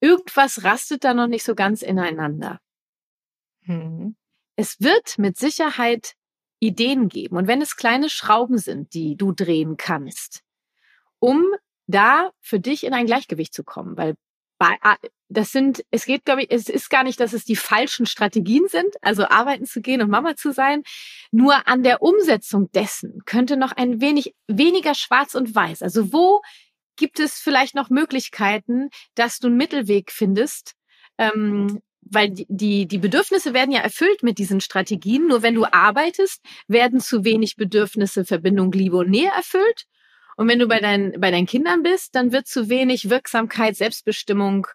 irgendwas 0.00 0.64
rastet 0.64 1.02
da 1.02 1.14
noch 1.14 1.28
nicht 1.28 1.44
so 1.44 1.54
ganz 1.54 1.80
ineinander. 1.80 2.60
Mhm. 3.62 4.16
Es 4.54 4.78
wird 4.80 5.16
mit 5.16 5.38
Sicherheit 5.38 6.12
Ideen 6.60 7.08
geben. 7.08 7.38
Und 7.38 7.46
wenn 7.46 7.62
es 7.62 7.76
kleine 7.76 8.10
Schrauben 8.10 8.58
sind, 8.58 8.92
die 8.92 9.16
du 9.16 9.32
drehen 9.32 9.78
kannst, 9.78 10.42
um 11.20 11.42
da 11.86 12.32
für 12.40 12.60
dich 12.60 12.84
in 12.84 12.92
ein 12.92 13.06
Gleichgewicht 13.06 13.54
zu 13.54 13.64
kommen, 13.64 13.96
weil 13.96 14.14
bei, 14.58 14.76
das 15.28 15.52
sind, 15.52 15.84
es 15.90 16.06
geht, 16.06 16.24
glaube 16.24 16.42
ich, 16.42 16.50
es 16.50 16.68
ist 16.68 16.88
gar 16.88 17.04
nicht, 17.04 17.20
dass 17.20 17.32
es 17.32 17.44
die 17.44 17.56
falschen 17.56 18.06
Strategien 18.06 18.66
sind, 18.68 18.94
also 19.02 19.28
arbeiten 19.28 19.66
zu 19.66 19.80
gehen 19.80 20.00
und 20.00 20.10
Mama 20.10 20.36
zu 20.36 20.52
sein. 20.52 20.82
Nur 21.30 21.68
an 21.68 21.82
der 21.82 22.02
Umsetzung 22.02 22.70
dessen 22.72 23.22
könnte 23.26 23.56
noch 23.56 23.72
ein 23.72 24.00
wenig 24.00 24.34
weniger 24.46 24.94
schwarz 24.94 25.34
und 25.34 25.54
weiß. 25.54 25.82
Also 25.82 26.12
wo 26.12 26.40
gibt 26.96 27.20
es 27.20 27.34
vielleicht 27.34 27.74
noch 27.74 27.90
Möglichkeiten, 27.90 28.88
dass 29.14 29.38
du 29.38 29.48
einen 29.48 29.56
Mittelweg 29.56 30.10
findest? 30.10 30.74
Ähm, 31.18 31.80
weil 32.10 32.30
die, 32.30 32.46
die, 32.48 32.86
die 32.86 32.98
Bedürfnisse 32.98 33.52
werden 33.52 33.70
ja 33.70 33.80
erfüllt 33.80 34.22
mit 34.22 34.38
diesen 34.38 34.60
Strategien. 34.60 35.26
Nur 35.26 35.42
wenn 35.42 35.54
du 35.54 35.66
arbeitest, 35.66 36.42
werden 36.66 37.00
zu 37.00 37.24
wenig 37.24 37.56
Bedürfnisse, 37.56 38.24
Verbindung, 38.24 38.72
Liebe 38.72 38.96
und 38.96 39.10
Nähe 39.10 39.30
erfüllt. 39.36 39.84
Und 40.38 40.48
wenn 40.48 40.60
du 40.60 40.68
bei 40.68 40.78
deinen, 40.78 41.20
bei 41.20 41.32
deinen 41.32 41.46
Kindern 41.46 41.82
bist, 41.82 42.14
dann 42.14 42.30
wird 42.30 42.46
zu 42.46 42.68
wenig 42.68 43.10
Wirksamkeit, 43.10 43.76
Selbstbestimmung 43.76 44.68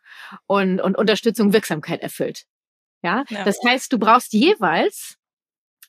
und, 0.46 0.82
und 0.82 0.98
Unterstützung, 0.98 1.54
Wirksamkeit 1.54 2.02
erfüllt. 2.02 2.44
Ja? 3.02 3.24
ja. 3.30 3.46
Das 3.46 3.58
heißt, 3.66 3.92
du 3.94 3.98
brauchst 3.98 4.34
jeweils 4.34 5.18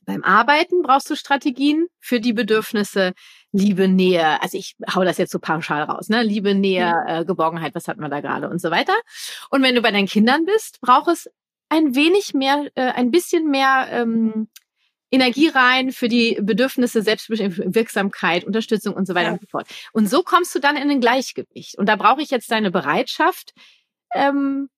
beim 0.04 0.23
Arbeiten 0.23 0.83
brauchst 0.83 1.09
du 1.09 1.16
Strategien 1.16 1.87
für 1.99 2.21
die 2.21 2.33
Bedürfnisse 2.33 3.14
Liebe, 3.52 3.88
Nähe. 3.88 4.43
Also 4.43 4.59
ich 4.59 4.76
hau 4.95 5.02
das 5.02 5.19
jetzt 5.19 5.33
so 5.33 5.38
pauschal 5.38 5.83
raus, 5.83 6.09
ne? 6.09 6.23
Liebe, 6.23 6.54
Nähe, 6.54 6.93
äh, 7.07 7.25
Geborgenheit, 7.25 7.75
was 7.75 7.88
hatten 7.88 8.00
wir 8.00 8.11
da 8.11 8.21
gerade 8.21 8.50
und 8.50 8.61
so 8.61 8.71
weiter. 8.71 8.95
Und 9.50 9.62
wenn 9.62 9.75
du 9.75 9.81
bei 9.81 9.93
deinen 9.93 10.07
Kindern 10.07 10.45
bist, 10.45 10.81
braucht 10.81 11.09
es 11.09 11.31
ein 11.69 11.95
wenig 11.95 12.35
mehr, 12.35 12.71
äh, 12.75 12.93
ein 12.93 13.11
bisschen 13.11 13.50
mehr 13.50 13.88
ähm, 13.90 14.49
Energie 15.14 15.49
rein 15.49 15.92
für 15.92 16.09
die 16.09 16.38
Bedürfnisse, 16.40 17.02
Selbstwirksamkeit, 17.02 18.44
Unterstützung 18.44 18.94
und 18.94 19.06
so 19.06 19.14
weiter 19.14 19.28
ja. 19.28 19.33
und 19.33 19.40
so 19.40 19.47
fort. 19.47 19.68
Und 19.92 20.09
so 20.09 20.23
kommst 20.23 20.54
du 20.54 20.59
dann 20.59 20.76
in 20.76 20.90
ein 20.90 21.00
Gleichgewicht. 21.00 21.78
Und 21.78 21.88
da 21.88 21.97
brauche 21.97 22.23
ich 22.23 22.30
jetzt 22.30 22.50
deine 22.50 22.71
Bereitschaft, 22.71 23.54
ähm, 24.14 24.68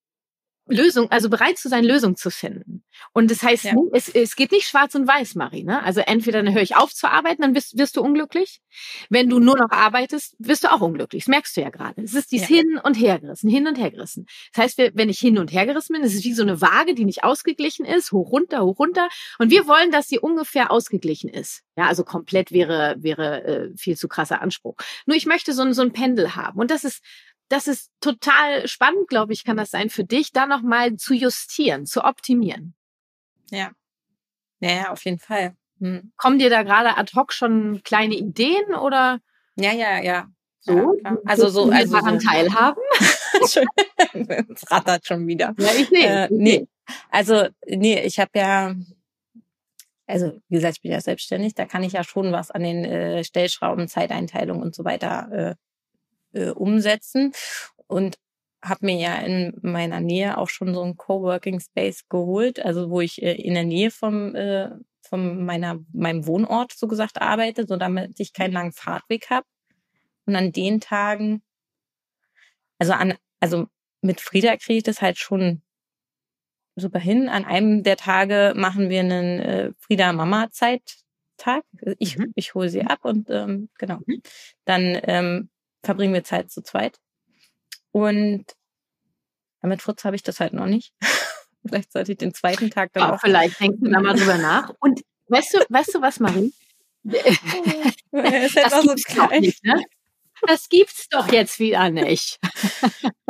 Lösung, 0.69 1.11
also 1.11 1.31
bereit 1.31 1.59
zu 1.59 1.69
sein, 1.69 1.85
Lösung 1.85 2.17
zu 2.17 2.31
finden. 2.31 2.83
Und 3.13 3.31
das 3.31 3.43
heißt, 3.43 3.65
ja. 3.65 3.75
es, 3.93 4.09
es 4.09 4.35
geht 4.35 4.53
nicht 4.53 4.67
schwarz 4.67 4.95
und 4.95 5.07
weiß, 5.07 5.37
Marie. 5.37 5.63
Ne? 5.63 5.83
Also 5.83 6.01
entweder 6.01 6.43
dann 6.43 6.53
höre 6.53 6.63
ich 6.63 6.77
auf 6.77 6.93
zu 6.93 7.09
arbeiten, 7.09 7.43
dann 7.43 7.55
wirst, 7.55 7.79
wirst 7.79 7.97
du 7.97 8.03
unglücklich. 8.03 8.61
Wenn 9.09 9.29
du 9.29 9.39
nur 9.39 9.57
noch 9.57 9.71
arbeitest, 9.71 10.35
wirst 10.39 10.65
du 10.65 10.73
auch 10.73 10.81
unglücklich. 10.81 11.25
Das 11.25 11.29
merkst 11.29 11.57
du 11.57 11.61
ja 11.61 11.71
gerade. 11.71 12.03
Es 12.03 12.15
ist 12.15 12.33
dies 12.33 12.43
ja. 12.43 12.57
hin 12.57 12.81
und 12.83 12.95
hergerissen, 12.95 13.49
hin 13.49 13.69
und 13.69 13.79
hergerissen. 13.79 14.27
Das 14.53 14.65
heißt, 14.65 14.79
wenn 14.95 15.09
ich 15.09 15.19
hin 15.19 15.39
und 15.39 15.53
hergerissen 15.53 15.95
bin, 15.95 16.03
es 16.03 16.15
ist 16.15 16.25
wie 16.25 16.35
so 16.35 16.43
eine 16.43 16.61
Waage, 16.61 16.95
die 16.95 17.05
nicht 17.05 17.23
ausgeglichen 17.23 17.87
ist, 17.87 18.11
hoch 18.11 18.33
runter, 18.33 18.65
hoch 18.65 18.79
runter. 18.79 19.09
Und 19.39 19.51
wir 19.51 19.69
wollen, 19.69 19.93
dass 19.93 20.09
sie 20.09 20.19
ungefähr 20.19 20.71
ausgeglichen 20.71 21.31
ist. 21.31 21.63
Ja, 21.77 21.87
also 21.87 22.05
komplett 22.05 22.53
wäre 22.53 22.97
wäre 22.99 23.45
äh, 23.45 23.77
viel 23.77 23.97
zu 23.97 24.09
krasser 24.09 24.41
Anspruch. 24.41 24.77
Nur 25.05 25.17
ich 25.17 25.27
möchte 25.27 25.53
so 25.53 25.63
ein 25.63 25.75
so 25.75 25.83
ein 25.83 25.93
Pendel 25.93 26.35
haben. 26.35 26.59
Und 26.59 26.71
das 26.71 26.85
ist 26.85 27.03
das 27.49 27.69
ist 27.69 27.91
total 28.01 28.67
spannend, 28.67 29.09
glaube 29.09 29.33
ich, 29.33 29.45
kann 29.45 29.57
das 29.57 29.71
sein 29.71 29.91
für 29.91 30.05
dich, 30.05 30.33
da 30.33 30.47
nochmal 30.47 30.97
zu 30.97 31.15
justieren, 31.15 31.87
zu 31.87 32.05
optimieren. 32.05 32.75
Ja. 33.51 33.71
Ja, 34.61 34.71
ja 34.71 34.91
auf 34.93 35.05
jeden 35.05 35.19
Fall. 35.19 35.55
Hm. 35.81 36.13
Kommen 36.17 36.39
dir 36.39 36.51
da 36.51 36.63
gerade 36.63 36.97
ad 36.97 37.13
hoc 37.15 37.33
schon 37.33 37.83
kleine 37.85 38.15
Ideen 38.15 38.75
oder? 38.75 39.21
Ja, 39.57 39.73
ja, 39.73 40.03
ja. 40.03 40.29
So? 40.61 40.97
Ja, 41.05 41.17
also 41.25 41.49
so, 41.49 41.71
also 41.71 41.95
daran 41.95 42.19
so. 42.19 42.29
teilhaben? 42.29 42.83
es 43.41 44.71
rattert 44.71 45.07
schon 45.07 45.27
wieder. 45.27 45.55
Ja, 45.59 45.69
ich 45.77 45.89
sehe. 45.89 46.25
Äh, 46.25 46.29
nee, 46.31 46.67
also 47.11 47.47
nee, 47.67 48.01
ich 48.01 48.19
habe 48.19 48.31
ja, 48.35 48.75
also 50.07 50.33
wie 50.49 50.57
gesagt, 50.57 50.79
ich 50.79 50.83
bin 50.83 50.91
ja 50.91 51.01
selbstständig, 51.01 51.55
da 51.55 51.67
kann 51.67 51.85
ich 51.85 51.93
ja 51.93 52.03
schon 52.03 52.33
was 52.33 52.51
an 52.51 52.63
den 52.63 52.85
äh, 52.85 53.23
Stellschrauben, 53.23 53.87
Zeiteinteilung 53.87 54.61
und 54.61 54.75
so 54.75 54.85
weiter 54.85 55.31
äh, 55.31 55.55
äh, 56.37 56.51
umsetzen 56.51 57.33
und 57.87 58.17
habe 58.63 58.87
mir 58.87 58.97
ja 58.97 59.17
in 59.17 59.57
meiner 59.63 60.01
Nähe 60.01 60.39
auch 60.39 60.49
schon 60.49 60.75
so 60.75 60.83
einen 60.83 60.97
Coworking 60.97 61.61
Space 61.61 62.09
geholt, 62.09 62.65
also 62.65 62.91
wo 62.91 63.01
ich 63.01 63.23
äh, 63.23 63.35
in 63.35 63.55
der 63.55 63.65
Nähe 63.65 63.91
vom 63.91 64.35
äh, 64.35 64.71
von 65.03 65.45
meiner 65.45 65.79
meinem 65.93 66.27
Wohnort 66.27 66.73
so 66.73 66.89
gesagt 66.89 67.21
arbeite, 67.23 67.67
so 67.67 67.77
damit 67.77 68.19
ich 68.19 68.33
keinen 68.33 68.53
langen 68.53 68.73
Fahrtweg 68.73 69.31
habe. 69.31 69.47
Und 70.27 70.35
an 70.35 70.51
den 70.53 70.81
Tagen, 70.81 71.43
also 72.79 72.93
an 72.93 73.15
also 73.41 73.67
mit 74.03 74.21
Frieda 74.21 74.57
kriege 74.57 74.79
ich 74.79 74.83
das 74.83 75.03
halt 75.03 75.19
schon 75.19 75.63
super 76.77 76.99
hin. 76.99 77.29
An 77.29 77.45
einem 77.45 77.83
der 77.83 77.97
Tage 77.97 78.53
machen 78.57 78.91
wir 78.91 79.01
einen 79.01 79.41
äh, 79.41 79.73
Frieda 79.79 80.13
Mama 80.13 80.51
Zeittag. 80.51 81.65
Ich, 81.99 82.19
mhm. 82.19 82.33
ich 82.35 82.55
hole 82.55 82.69
sie 82.69 82.83
ab 82.83 83.05
und 83.05 83.31
ähm, 83.31 83.69
genau. 83.79 84.01
Mhm. 84.07 84.23
Dann 84.65 84.99
ähm, 85.05 85.51
verbringen 85.87 86.15
wir 86.15 86.25
Zeit 86.25 86.51
zu 86.51 86.63
zweit. 86.63 86.99
Und 87.93 88.45
mit 89.63 89.83
Fritz 89.83 90.05
habe 90.05 90.17
ich 90.17 90.23
das 90.23 90.41
halt 90.41 90.53
noch 90.53 90.67
nicht. 90.67 90.93
vielleicht 91.67 91.93
sollte 91.93 92.13
ich 92.13 92.19
den 92.19 92.35
zweiten 92.35 92.71
Tag 92.71 92.93
dann 92.93 93.11
auch. 93.11 93.21
vielleicht 93.21 93.59
denken 93.61 93.91
wir 93.91 94.01
mal 94.01 94.15
drüber 94.15 94.39
nach. 94.39 94.73
Und 94.81 95.03
weißt 95.29 95.55
du, 95.55 95.59
weißt 95.69 95.95
du 95.95 96.03
was, 96.03 96.21
Marie? 96.21 96.53
das, 97.03 97.23
das 98.13 98.83
gibt's 98.83 99.15
so 99.15 99.27
nicht, 99.27 99.65
ne? 99.65 99.83
Das 100.47 100.69
gibt's 100.69 101.09
doch 101.09 101.33
jetzt 101.33 101.59
wieder 101.59 101.89
nicht. 101.91 102.39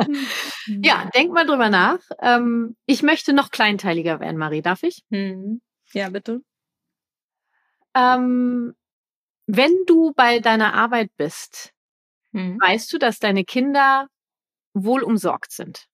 ja, 0.67 1.09
denk 1.15 1.31
mal 1.31 1.45
drüber 1.45 1.69
nach. 1.69 1.99
Ähm, 2.19 2.75
ich 2.85 3.01
möchte 3.01 3.33
noch 3.33 3.49
kleinteiliger 3.49 4.19
werden, 4.19 4.37
Marie. 4.37 4.61
Darf 4.61 4.83
ich? 4.83 5.03
Mhm. 5.09 5.61
Ja, 5.93 6.09
bitte. 6.09 6.41
Ähm, 7.95 8.75
wenn 9.45 9.73
du 9.85 10.13
bei 10.13 10.39
deiner 10.39 10.73
Arbeit 10.73 11.09
bist, 11.15 11.73
hm. 12.37 12.59
weißt 12.59 12.91
du, 12.93 12.97
dass 12.97 13.19
deine 13.19 13.43
Kinder 13.43 14.07
wohl 14.73 15.03
umsorgt 15.03 15.51
sind. 15.51 15.87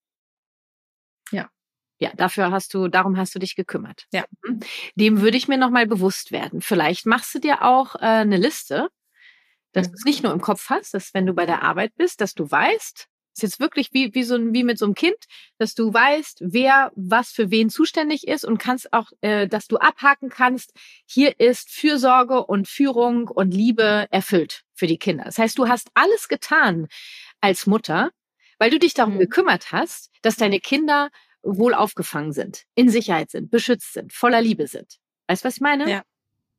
Ja. 1.31 1.49
Ja, 1.99 2.11
dafür 2.15 2.51
hast 2.51 2.73
du, 2.73 2.87
darum 2.89 3.17
hast 3.17 3.33
du 3.33 3.39
dich 3.39 3.55
gekümmert. 3.55 4.05
Ja. 4.11 4.25
Mhm. 4.43 4.59
Dem 4.95 5.21
würde 5.21 5.37
ich 5.37 5.47
mir 5.47 5.57
nochmal 5.57 5.87
bewusst 5.87 6.31
werden. 6.31 6.61
Vielleicht 6.61 7.05
machst 7.05 7.33
du 7.33 7.39
dir 7.39 7.63
auch 7.63 7.95
äh, 7.95 7.99
eine 7.99 8.37
Liste 8.37 8.89
dass 9.73 9.87
du 9.89 9.95
es 9.95 10.05
nicht 10.05 10.23
nur 10.23 10.31
im 10.31 10.41
Kopf 10.41 10.69
hast, 10.69 10.93
dass 10.93 11.13
wenn 11.13 11.25
du 11.25 11.33
bei 11.33 11.45
der 11.45 11.63
Arbeit 11.63 11.95
bist, 11.95 12.21
dass 12.21 12.33
du 12.33 12.49
weißt, 12.49 13.07
ist 13.33 13.41
jetzt 13.41 13.59
wirklich 13.59 13.89
wie, 13.93 14.13
wie 14.13 14.23
so 14.23 14.35
ein, 14.35 14.53
wie 14.53 14.63
mit 14.63 14.77
so 14.77 14.85
einem 14.85 14.93
Kind, 14.93 15.17
dass 15.57 15.73
du 15.73 15.93
weißt, 15.93 16.39
wer 16.41 16.91
was 16.95 17.31
für 17.31 17.51
wen 17.51 17.69
zuständig 17.69 18.27
ist 18.27 18.45
und 18.45 18.57
kannst 18.57 18.93
auch, 18.93 19.11
äh, 19.21 19.47
dass 19.47 19.67
du 19.67 19.77
abhaken 19.77 20.29
kannst, 20.29 20.71
hier 21.05 21.39
ist 21.39 21.71
Fürsorge 21.71 22.45
und 22.45 22.67
Führung 22.67 23.27
und 23.27 23.51
Liebe 23.51 24.07
erfüllt 24.11 24.63
für 24.73 24.87
die 24.87 24.97
Kinder. 24.97 25.25
Das 25.25 25.37
heißt, 25.37 25.57
du 25.57 25.67
hast 25.67 25.89
alles 25.93 26.27
getan 26.27 26.87
als 27.41 27.67
Mutter, 27.67 28.11
weil 28.59 28.69
du 28.69 28.79
dich 28.79 28.93
darum 28.93 29.15
mhm. 29.15 29.19
gekümmert 29.19 29.71
hast, 29.71 30.11
dass 30.21 30.35
deine 30.35 30.59
Kinder 30.59 31.09
wohl 31.41 31.73
aufgefangen 31.73 32.31
sind, 32.31 32.63
in 32.75 32.89
Sicherheit 32.89 33.31
sind, 33.31 33.51
beschützt 33.51 33.93
sind, 33.93 34.13
voller 34.13 34.41
Liebe 34.41 34.67
sind. 34.67 34.99
Weißt 35.27 35.43
du, 35.43 35.47
was 35.47 35.55
ich 35.55 35.61
meine? 35.61 35.89
Ja. 35.89 36.03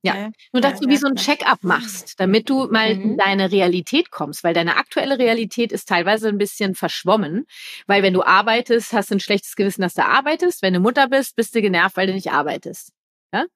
Ja, 0.05 0.31
nur 0.53 0.61
dass 0.61 0.81
du 0.81 0.89
wie 0.89 0.97
so 0.97 1.07
ein 1.07 1.17
Check-up 1.17 1.63
machst, 1.63 2.21
damit 2.21 2.51
du 2.51 2.69
mal 2.71 2.95
mhm. 2.95 3.03
in 3.03 3.17
deine 3.17 3.51
Realität 3.51 4.11
kommst, 4.11 4.45
weil 4.45 4.55
deine 4.55 4.77
aktuelle 4.77 5.19
Realität 5.19 5.73
ist 5.73 5.89
teilweise 5.89 6.29
ein 6.29 6.39
bisschen 6.39 6.75
verschwommen, 6.75 7.47
weil 7.87 8.03
wenn 8.03 8.15
du 8.15 8.23
arbeitest, 8.23 8.93
hast 8.93 9.11
du 9.11 9.17
ein 9.17 9.21
schlechtes 9.21 9.57
Gewissen, 9.57 9.83
dass 9.83 9.95
du 9.95 10.05
arbeitest. 10.05 10.63
Wenn 10.63 10.75
du 10.75 10.81
Mutter 10.81 11.09
bist, 11.09 11.37
bist 11.37 11.55
du 11.55 11.63
genervt, 11.63 11.97
weil 11.97 12.07
du 12.07 12.13
nicht 12.13 12.31
arbeitest. 12.33 12.91
Ja, 13.33 13.47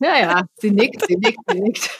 ja, 0.00 0.18
ja. 0.20 0.42
sie 0.56 0.70
nickt, 0.70 1.06
sie 1.06 1.16
nickt, 1.16 1.38
sie 1.50 1.60
nickt. 1.60 1.90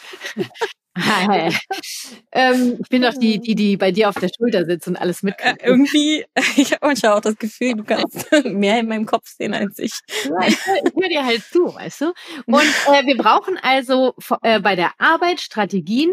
ähm, 2.32 2.78
ich 2.80 2.88
bin 2.88 3.02
doch 3.02 3.14
die, 3.14 3.40
die, 3.40 3.54
die 3.54 3.76
bei 3.76 3.90
dir 3.90 4.08
auf 4.08 4.14
der 4.14 4.28
Schulter 4.28 4.64
sitzt 4.64 4.86
und 4.86 4.96
alles 4.96 5.22
mitkriegt. 5.22 5.62
Äh, 5.62 5.66
irgendwie, 5.66 6.24
ich 6.56 6.72
habe 6.72 6.86
manchmal 6.86 7.12
auch 7.12 7.20
das 7.20 7.36
Gefühl, 7.36 7.74
du 7.74 7.84
kannst 7.84 8.30
mehr 8.44 8.80
in 8.80 8.88
meinem 8.88 9.06
Kopf 9.06 9.26
sehen 9.26 9.54
als 9.54 9.78
ich. 9.78 9.92
Ja, 10.24 10.46
ich 10.46 10.66
höre 10.66 11.02
hör 11.02 11.08
dir 11.08 11.24
halt 11.24 11.42
zu, 11.44 11.74
weißt 11.74 12.02
du? 12.02 12.06
Und 12.46 12.74
äh, 12.86 13.06
wir 13.06 13.16
brauchen 13.16 13.58
also 13.60 14.14
äh, 14.42 14.60
bei 14.60 14.76
der 14.76 14.92
Arbeit 14.98 15.40
Strategien, 15.40 16.12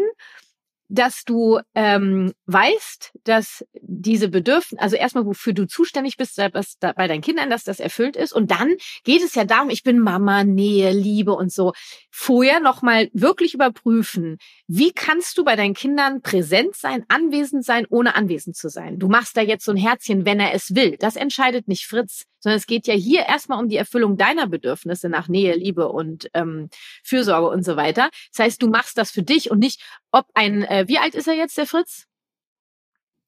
dass 0.92 1.24
du 1.24 1.58
ähm, 1.74 2.34
weißt, 2.44 3.12
dass 3.24 3.64
diese 3.80 4.28
Bedürfnisse, 4.28 4.82
also 4.82 4.96
erstmal, 4.96 5.24
wofür 5.24 5.54
du 5.54 5.66
zuständig 5.66 6.18
bist, 6.18 6.36
dass 6.36 6.78
da 6.78 6.92
bei 6.92 7.08
deinen 7.08 7.22
Kindern, 7.22 7.48
dass 7.48 7.64
das 7.64 7.80
erfüllt 7.80 8.14
ist. 8.14 8.32
Und 8.32 8.50
dann 8.50 8.74
geht 9.02 9.22
es 9.24 9.34
ja 9.34 9.44
darum, 9.44 9.70
ich 9.70 9.82
bin 9.82 9.98
Mama, 9.98 10.44
Nähe, 10.44 10.92
Liebe 10.92 11.32
und 11.32 11.50
so. 11.50 11.72
Vorher 12.10 12.60
nochmal 12.60 13.08
wirklich 13.14 13.54
überprüfen, 13.54 14.36
wie 14.66 14.92
kannst 14.92 15.38
du 15.38 15.44
bei 15.44 15.56
deinen 15.56 15.72
Kindern 15.72 16.20
präsent 16.20 16.76
sein, 16.76 17.06
anwesend 17.08 17.64
sein, 17.64 17.86
ohne 17.88 18.14
anwesend 18.14 18.54
zu 18.54 18.68
sein. 18.68 18.98
Du 18.98 19.08
machst 19.08 19.34
da 19.38 19.40
jetzt 19.40 19.64
so 19.64 19.72
ein 19.72 19.78
Herzchen, 19.78 20.26
wenn 20.26 20.40
er 20.40 20.52
es 20.52 20.74
will. 20.74 20.98
Das 20.98 21.16
entscheidet 21.16 21.68
nicht 21.68 21.86
Fritz, 21.86 22.26
sondern 22.42 22.58
es 22.58 22.66
geht 22.66 22.86
ja 22.86 22.94
hier 22.94 23.26
erstmal 23.26 23.62
um 23.62 23.68
die 23.68 23.76
Erfüllung 23.76 24.16
deiner 24.16 24.46
Bedürfnisse 24.46 25.08
nach 25.08 25.28
Nähe, 25.28 25.54
Liebe 25.54 25.88
und 25.88 26.28
ähm, 26.34 26.68
Fürsorge 27.02 27.48
und 27.48 27.64
so 27.64 27.76
weiter. 27.76 28.10
Das 28.30 28.44
heißt, 28.44 28.62
du 28.62 28.68
machst 28.68 28.98
das 28.98 29.10
für 29.10 29.22
dich 29.22 29.50
und 29.50 29.60
nicht, 29.60 29.80
ob 30.10 30.26
ein, 30.34 30.62
äh, 30.64 30.84
wie 30.88 30.98
alt 30.98 31.14
ist 31.14 31.28
er 31.28 31.34
jetzt, 31.34 31.56
der 31.56 31.66
Fritz? 31.66 32.06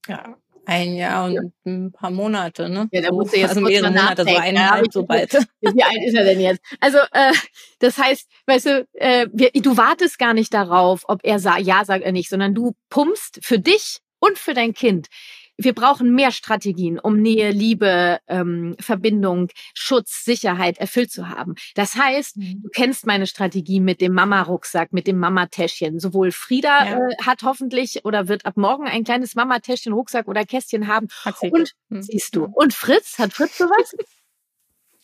Ja, 0.09 0.37
ein 0.66 0.94
Jahr 0.94 1.26
und 1.26 1.52
ein 1.66 1.92
paar 1.92 2.11
Monate, 2.11 2.68
ne? 2.68 2.88
Ja, 2.92 3.02
da 3.02 3.12
muss 3.12 3.33
er 3.33 3.40
jetzt 3.40 3.50
also 3.50 3.61
mehrere 3.61 3.90
Monate, 3.90 4.25
so 4.25 4.37
eineinhalb, 4.37 4.92
so 4.92 5.04
bald. 5.04 5.33
Wie 5.61 5.83
alt 5.83 6.02
ist 6.06 6.14
er 6.14 6.25
denn 6.25 6.40
jetzt? 6.40 6.61
Also, 6.80 6.99
äh, 7.12 7.33
das 7.80 7.99
heißt, 7.99 8.28
weißt 8.47 8.66
du, 8.66 8.87
äh, 8.94 9.26
wir, 9.33 9.50
du 9.50 9.76
wartest 9.76 10.18
gar 10.18 10.35
nicht 10.35 10.54
darauf, 10.54 11.04
ob 11.06 11.21
er 11.23 11.38
sa 11.38 11.59
ja 11.59 11.85
sagt 11.85 12.02
oder 12.02 12.12
nicht, 12.12 12.30
sondern 12.30 12.54
du 12.54 12.75
pumpst 12.88 13.40
für 13.42 13.59
dich 13.59 13.99
und 14.21 14.38
für 14.38 14.54
dein 14.54 14.73
Kind 14.73 15.09
wir 15.56 15.75
brauchen 15.75 16.14
mehr 16.14 16.32
Strategien, 16.32 16.99
um 16.99 17.20
Nähe, 17.20 17.50
Liebe, 17.50 18.18
ähm, 18.26 18.76
Verbindung, 18.80 19.49
Schutz, 19.75 20.25
Sicherheit 20.25 20.78
erfüllt 20.78 21.11
zu 21.11 21.28
haben. 21.28 21.54
Das 21.75 21.94
heißt, 21.94 22.37
mhm. 22.37 22.62
du 22.62 22.68
kennst 22.70 23.06
meine 23.06 23.26
Strategie 23.26 23.80
mit 23.80 24.00
dem 24.00 24.14
Mama-Rucksack, 24.14 24.92
mit 24.92 25.06
dem 25.06 25.18
Mama-Täschchen. 25.18 26.00
Sowohl 26.00 26.32
Frieda 26.32 26.84
ja. 26.84 26.96
äh, 26.96 27.16
hat 27.23 27.42
hoffentlich 27.42 28.04
oder 28.04 28.28
wird 28.28 28.46
ab 28.46 28.56
morgen 28.56 28.87
ein 28.87 29.04
kleines 29.04 29.34
Mama-Täschchen, 29.34 29.92
Rucksack 29.92 30.28
oder 30.28 30.44
Kästchen 30.44 30.88
haben. 30.88 31.08
Und 31.52 31.73
mhm. 31.88 32.02
siehst 32.02 32.34
du. 32.34 32.44
Und 32.44 32.75
Fritz, 32.75 33.18
hat 33.18 33.32
Fritz 33.32 33.58
sowas? 33.58 33.94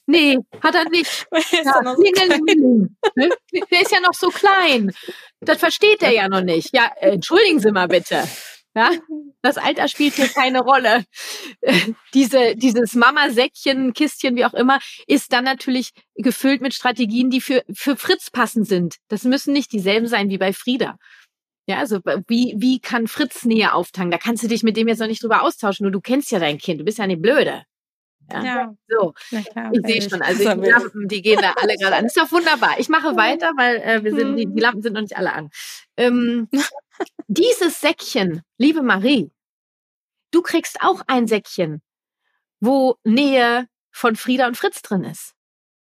Nee, 0.07 0.39
hat 0.61 0.75
er 0.75 0.89
nicht. 0.91 1.29
Ja, 1.53 1.81
ne? 3.15 3.29
Der 3.71 3.81
ist 3.81 3.93
ja 3.93 4.01
noch 4.01 4.15
so 4.15 4.31
klein. 4.31 4.91
Das 5.41 5.59
versteht 5.59 6.03
er 6.03 6.13
ja 6.13 6.29
noch 6.29 6.41
nicht. 6.41 6.75
Ja, 6.75 6.91
entschuldigen 7.01 7.61
Sie 7.61 7.71
mal 7.71 7.87
bitte. 7.87 8.25
Ja, 8.77 8.91
das 9.43 9.57
Alter 9.57 9.89
spielt 9.89 10.15
hier 10.15 10.29
keine 10.29 10.61
Rolle. 10.61 11.05
Diese, 12.15 12.55
dieses 12.57 12.95
Mama-Säckchen, 12.95 13.93
Kistchen, 13.93 14.37
wie 14.37 14.45
auch 14.45 14.55
immer, 14.55 14.79
ist 15.07 15.33
dann 15.33 15.45
natürlich 15.45 15.91
gefüllt 16.15 16.61
mit 16.61 16.75
Strategien, 16.75 17.31
die 17.31 17.41
für, 17.41 17.65
für 17.73 17.97
Fritz 17.97 18.31
passend 18.31 18.69
sind. 18.69 18.97
Das 19.09 19.25
müssen 19.25 19.53
nicht 19.53 19.73
dieselben 19.73 20.07
sein 20.07 20.29
wie 20.29 20.39
bei 20.39 20.53
Frieda. 20.53 20.97
Ja, 21.69 21.79
also 21.79 22.01
wie, 22.27 22.55
wie 22.59 22.81
kann 22.81 23.07
Fritz 23.07 23.45
Nähe 23.45 23.75
auftanken? 23.75 24.11
Da 24.11 24.19
kannst 24.19 24.43
du 24.43 24.49
dich 24.49 24.63
mit 24.63 24.77
dem 24.77 24.89
jetzt 24.89 24.99
noch 24.99 25.07
nicht 25.07 25.23
drüber 25.23 25.43
austauschen, 25.43 25.85
nur 25.85 25.93
du 25.93 26.01
kennst 26.01 26.31
ja 26.31 26.39
dein 26.39 26.59
Kind, 26.59 26.81
du 26.81 26.85
bist 26.85 26.99
ja 26.99 27.07
nicht 27.07 27.23
blöde. 27.23 27.63
Ja. 28.33 28.45
ja. 28.45 28.75
So, 28.89 29.13
klar, 29.53 29.71
ich 29.73 29.87
sehe 29.87 30.09
schon. 30.09 30.23
Also 30.23 30.55
die 30.55 30.69
Lampen, 30.69 31.09
die 31.09 31.23
gehen 31.23 31.41
da 31.41 31.55
alle 31.61 31.77
gerade 31.77 31.97
an. 31.97 32.07
ist 32.07 32.17
doch 32.17 32.31
wunderbar. 32.33 32.79
Ich 32.79 32.89
mache 32.89 33.17
weiter, 33.17 33.53
weil 33.57 33.77
äh, 33.77 34.05
wir 34.05 34.15
sind, 34.15 34.37
die, 34.37 34.47
die 34.47 34.61
Lampen 34.61 34.83
sind 34.83 34.93
noch 34.93 35.01
nicht 35.01 35.17
alle 35.17 35.33
an. 35.33 35.51
Ähm, 35.97 36.49
dieses 37.29 37.81
Säckchen, 37.81 38.43
liebe 38.59 38.83
Marie, 38.83 39.31
du 40.31 40.43
kriegst 40.43 40.83
auch 40.83 41.03
ein 41.07 41.27
Säckchen, 41.27 41.83
wo 42.61 42.97
Nähe 43.05 43.69
von 43.91 44.17
Frieda 44.17 44.47
und 44.47 44.57
Fritz 44.57 44.83
drin 44.83 45.05
ist. 45.05 45.35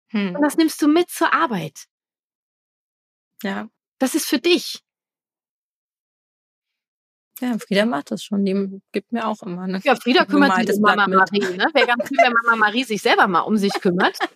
Hm. 0.08 0.34
Und 0.34 0.42
das 0.42 0.56
nimmst 0.56 0.80
du 0.82 0.88
mit 0.88 1.10
zur 1.10 1.32
Arbeit. 1.32 1.86
Ja. 3.42 3.68
Das 3.98 4.14
ist 4.14 4.26
für 4.26 4.38
dich. 4.38 4.82
Ja, 7.42 7.58
Frieda 7.58 7.84
macht 7.86 8.12
das 8.12 8.22
schon. 8.22 8.44
Die 8.44 8.80
gibt 8.92 9.10
mir 9.10 9.26
auch 9.26 9.42
immer. 9.42 9.66
Ne? 9.66 9.80
Ja, 9.82 9.96
Frieda 9.96 10.24
kümmert 10.24 10.54
sich 10.54 10.76
um 10.76 10.80
Mama 10.80 11.08
Marie. 11.08 11.40
Ne? 11.40 11.66
Wäre 11.74 11.86
ganz 11.88 12.08
cool, 12.08 12.18
wenn 12.22 12.32
Mama 12.44 12.56
Marie 12.56 12.84
sich 12.84 13.02
selber 13.02 13.26
mal 13.26 13.40
um 13.40 13.56
sich 13.56 13.72
kümmert. 13.80 14.16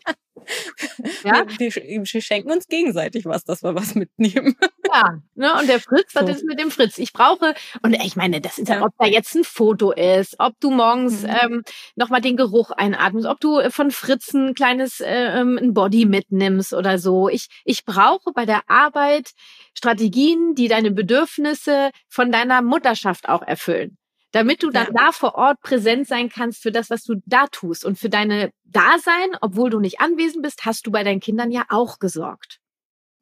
Ja? 1.25 1.45
Wir, 1.59 1.71
wir, 1.75 2.23
schenken 2.23 2.53
uns 2.53 2.69
gegenseitig 2.69 3.25
was, 3.25 3.43
dass 3.43 3.65
wir 3.65 3.75
was 3.75 3.95
mitnehmen. 3.95 4.55
Ja, 4.95 5.21
ne? 5.35 5.53
und 5.59 5.69
der 5.69 5.81
Fritz, 5.81 6.13
so. 6.13 6.21
das 6.21 6.37
ist 6.37 6.45
mit 6.45 6.61
dem 6.61 6.71
Fritz. 6.71 6.97
Ich 6.99 7.13
brauche, 7.13 7.55
und 7.83 7.93
ich 7.95 8.15
meine, 8.15 8.41
das 8.41 8.57
ist 8.57 8.69
ja, 8.69 8.85
ob 8.85 8.93
da 8.99 9.07
jetzt 9.07 9.35
ein 9.35 9.43
Foto 9.43 9.91
ist, 9.91 10.37
ob 10.39 10.55
du 10.61 10.71
morgens 10.71 11.25
mhm. 11.25 11.29
ähm, 11.43 11.63
nochmal 11.97 12.21
den 12.21 12.37
Geruch 12.37 12.71
einatmest, 12.71 13.27
ob 13.27 13.41
du 13.41 13.69
von 13.71 13.91
Fritz 13.91 14.33
ein 14.33 14.55
kleines 14.55 15.01
äh, 15.01 15.41
ähm, 15.41 15.59
ein 15.61 15.75
Body 15.75 16.07
mitnimmst 16.07 16.73
oder 16.73 17.01
so. 17.01 17.29
Ich, 17.29 17.49
ich 17.65 17.85
brauche 17.85 18.33
bei 18.33 18.47
der 18.47 18.63
Arbeit 18.69 19.33
Strategien, 19.77 20.55
die 20.55 20.69
deine 20.69 20.91
Bedürfnisse 20.91 21.91
von 22.09 22.33
deiner 22.33 22.63
Mutterschaft 22.63 23.29
auch 23.29 23.43
erfüllen 23.43 23.99
damit 24.37 24.63
du 24.63 24.71
dann 24.71 24.89
ja. 24.89 25.07
da 25.07 25.13
vor 25.13 25.35
Ort 25.37 25.63
präsent 25.63 26.07
sein 26.07 26.29
kannst 26.29 26.63
für 26.63 26.71
das, 26.71 26.91
was 26.91 27.05
du 27.05 27.23
da 27.25 27.47
tust. 27.47 27.87
Und 27.87 27.99
für 27.99 28.11
deine 28.11 28.51
Dasein, 28.65 29.31
obwohl 29.41 29.71
du 29.71 29.81
nicht 29.81 30.01
anwesend 30.01 30.43
bist, 30.43 30.67
hast 30.67 30.87
du 30.87 30.91
bei 30.91 31.03
deinen 31.05 31.21
Kindern 31.21 31.51
ja 31.51 31.65
auch 31.71 31.99
gesorgt. 31.99 32.59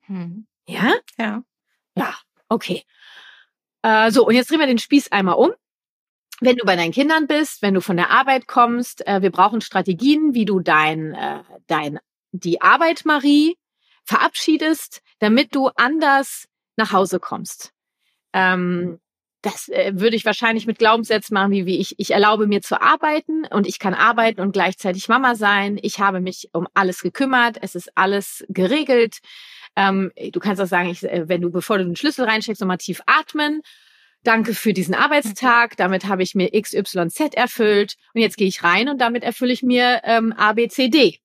Hm. 0.06 0.46
Ja? 0.66 0.94
Ja. 1.16 1.44
Ja, 1.96 2.14
okay. 2.49 2.82
Äh, 3.82 4.11
so, 4.11 4.26
und 4.26 4.34
jetzt 4.34 4.50
drehen 4.50 4.58
wir 4.58 4.66
den 4.66 4.78
Spieß 4.78 5.12
einmal 5.12 5.37
um. 5.37 5.52
Wenn 6.40 6.56
du 6.56 6.64
bei 6.64 6.75
deinen 6.75 6.90
Kindern 6.90 7.28
bist, 7.28 7.62
wenn 7.62 7.75
du 7.75 7.80
von 7.80 7.96
der 7.96 8.11
Arbeit 8.11 8.49
kommst, 8.49 9.06
äh, 9.06 9.23
wir 9.23 9.30
brauchen 9.30 9.61
Strategien, 9.61 10.34
wie 10.34 10.44
du 10.44 10.58
dein, 10.58 11.14
äh, 11.14 11.44
dein, 11.68 12.00
die 12.32 12.61
Arbeit, 12.61 13.04
Marie, 13.04 13.56
verabschiedest, 14.04 15.02
damit 15.18 15.54
du 15.54 15.68
anders 15.76 16.46
nach 16.76 16.92
Hause 16.92 17.20
kommst. 17.20 17.73
Ähm, 18.32 18.99
das 19.44 19.68
äh, 19.68 19.92
würde 19.94 20.16
ich 20.16 20.25
wahrscheinlich 20.25 20.66
mit 20.66 20.78
Glaubenssätzen 20.78 21.34
machen, 21.34 21.52
wie, 21.52 21.66
wie 21.66 21.78
ich, 21.78 21.94
ich 21.99 22.12
erlaube 22.12 22.46
mir 22.46 22.62
zu 22.62 22.80
arbeiten 22.80 23.44
und 23.46 23.66
ich 23.66 23.78
kann 23.78 23.92
arbeiten 23.92 24.40
und 24.40 24.52
gleichzeitig 24.52 25.08
Mama 25.08 25.34
sein. 25.34 25.78
Ich 25.82 26.00
habe 26.00 26.20
mich 26.20 26.49
um 26.52 26.66
alles 26.73 27.02
gekümmert. 27.02 27.58
Es 27.61 27.75
ist 27.75 27.92
alles 27.94 28.44
geregelt. 28.49 29.18
Ähm, 29.76 30.12
du 30.32 30.40
kannst 30.40 30.62
auch 30.62 30.66
sagen, 30.66 30.88
ich, 30.88 31.04
äh, 31.04 31.28
wenn 31.28 31.42
du, 31.42 31.50
bevor 31.50 31.78
du 31.78 31.84
den 31.84 31.96
Schlüssel 31.96 32.25
reinsteckst, 32.25 32.61
nochmal 32.61 32.78
tief 32.78 33.02
atmen. 33.06 33.61
Danke 34.23 34.54
für 34.54 34.73
diesen 34.73 34.94
Arbeitstag. 34.94 35.76
Damit 35.76 36.06
habe 36.06 36.23
ich 36.23 36.34
mir 36.34 36.54
X, 36.54 36.73
Y, 36.73 37.11
Z 37.11 37.34
erfüllt. 37.34 37.96
Und 38.14 38.23
jetzt 38.23 38.38
gehe 38.38 38.49
ich 38.49 38.64
rein 38.64 38.88
und 38.88 38.99
damit 38.99 39.23
erfülle 39.23 39.52
ich 39.52 39.62
mir 39.62 40.00
ähm, 40.04 40.32
A, 40.37 40.54
B, 40.54 40.68
C, 40.68 40.88
D. 40.88 41.20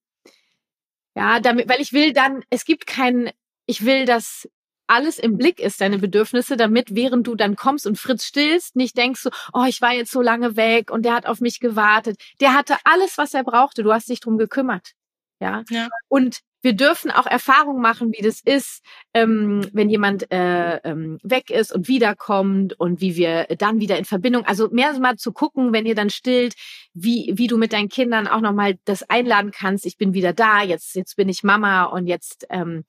Ja, 1.20 1.42
damit, 1.42 1.68
weil 1.68 1.82
ich 1.82 1.92
will 1.92 2.14
dann, 2.14 2.44
es 2.50 2.64
gibt 2.64 2.88
keinen, 2.88 3.30
ich 3.66 3.84
will, 3.84 4.06
dass 4.06 4.48
alles 4.88 5.20
im 5.20 5.38
Blick 5.38 5.60
ist, 5.60 5.82
deine 5.82 6.00
Bedürfnisse, 6.00 6.56
damit 6.56 6.96
während 6.96 7.28
du 7.28 7.36
dann 7.36 7.58
kommst 7.58 7.86
und 7.86 8.00
Fritz 8.00 8.24
stillst, 8.24 8.78
nicht 8.78 8.98
denkst 8.98 9.24
so, 9.24 9.30
oh, 9.54 9.66
ich 9.68 9.82
war 9.82 9.94
jetzt 9.94 10.12
so 10.12 10.22
lange 10.22 10.56
weg 10.56 10.90
und 10.90 11.04
der 11.04 11.14
hat 11.14 11.26
auf 11.26 11.42
mich 11.42 11.60
gewartet. 11.60 12.22
Der 12.40 12.54
hatte 12.54 12.78
alles, 12.86 13.18
was 13.18 13.34
er 13.34 13.44
brauchte. 13.44 13.84
Du 13.84 13.92
hast 13.92 14.08
dich 14.08 14.22
drum 14.22 14.38
gekümmert. 14.38 14.94
Ja. 15.42 15.64
ja. 15.70 15.90
Und 16.08 16.40
wir 16.62 16.74
dürfen 16.74 17.12
auch 17.12 17.26
Erfahrungen 17.26 17.82
machen, 17.82 18.12
wie 18.12 18.22
das 18.22 18.42
ist, 18.42 18.84
ähm, 19.14 19.66
wenn 19.72 19.90
jemand 19.90 20.32
äh, 20.32 20.78
ähm, 20.84 21.18
weg 21.24 21.50
ist 21.50 21.74
und 21.74 21.88
wiederkommt 21.88 22.78
und 22.80 23.02
wie 23.02 23.16
wir 23.16 23.46
dann 23.58 23.80
wieder 23.80 23.98
in 23.98 24.06
Verbindung, 24.06 24.46
also 24.46 24.70
mehr 24.70 24.98
mal 25.00 25.16
zu 25.16 25.32
gucken, 25.32 25.72
wenn 25.72 25.86
ihr 25.86 25.96
dann 25.96 26.10
stillt, 26.10 26.56
wie, 26.94 27.32
wie 27.36 27.48
du 27.48 27.58
mit 27.58 27.74
deinen 27.74 27.90
Kindern 27.90 28.28
auch 28.28 28.42
nochmal 28.42 28.78
das 28.86 29.04
einladen 29.04 29.52
kannst, 29.52 29.86
ich 29.86 29.98
bin 29.98 30.14
wieder 30.14 30.34
da, 30.34 30.62
jetzt, 30.64 30.96
jetzt 30.96 31.16
bin 31.16 31.30
ich 31.30 31.44
Mama 31.44 31.84
und 31.84 32.08
jetzt 32.08 32.46
ähm, 32.50 32.84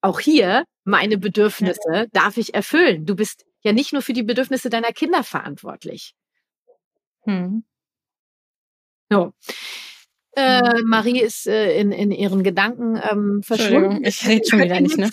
auch 0.00 0.20
hier 0.20 0.64
meine 0.84 1.18
Bedürfnisse 1.18 2.08
darf 2.12 2.36
ich 2.36 2.54
erfüllen. 2.54 3.06
Du 3.06 3.14
bist 3.14 3.44
ja 3.60 3.72
nicht 3.72 3.92
nur 3.92 4.02
für 4.02 4.12
die 4.12 4.24
Bedürfnisse 4.24 4.70
deiner 4.70 4.92
Kinder 4.92 5.22
verantwortlich. 5.22 6.14
Hm. 7.24 7.64
So. 9.10 9.32
Äh, 10.34 10.60
hm. 10.60 10.88
Marie 10.88 11.20
ist 11.20 11.46
äh, 11.46 11.78
in, 11.78 11.92
in 11.92 12.10
ihren 12.10 12.42
Gedanken 12.42 13.00
ähm, 13.10 13.42
verschwunden. 13.42 14.04
Ich 14.04 14.26
rede 14.26 14.46
schon 14.48 14.60
wieder 14.60 14.80
nicht, 14.80 14.96
ne? 14.96 15.10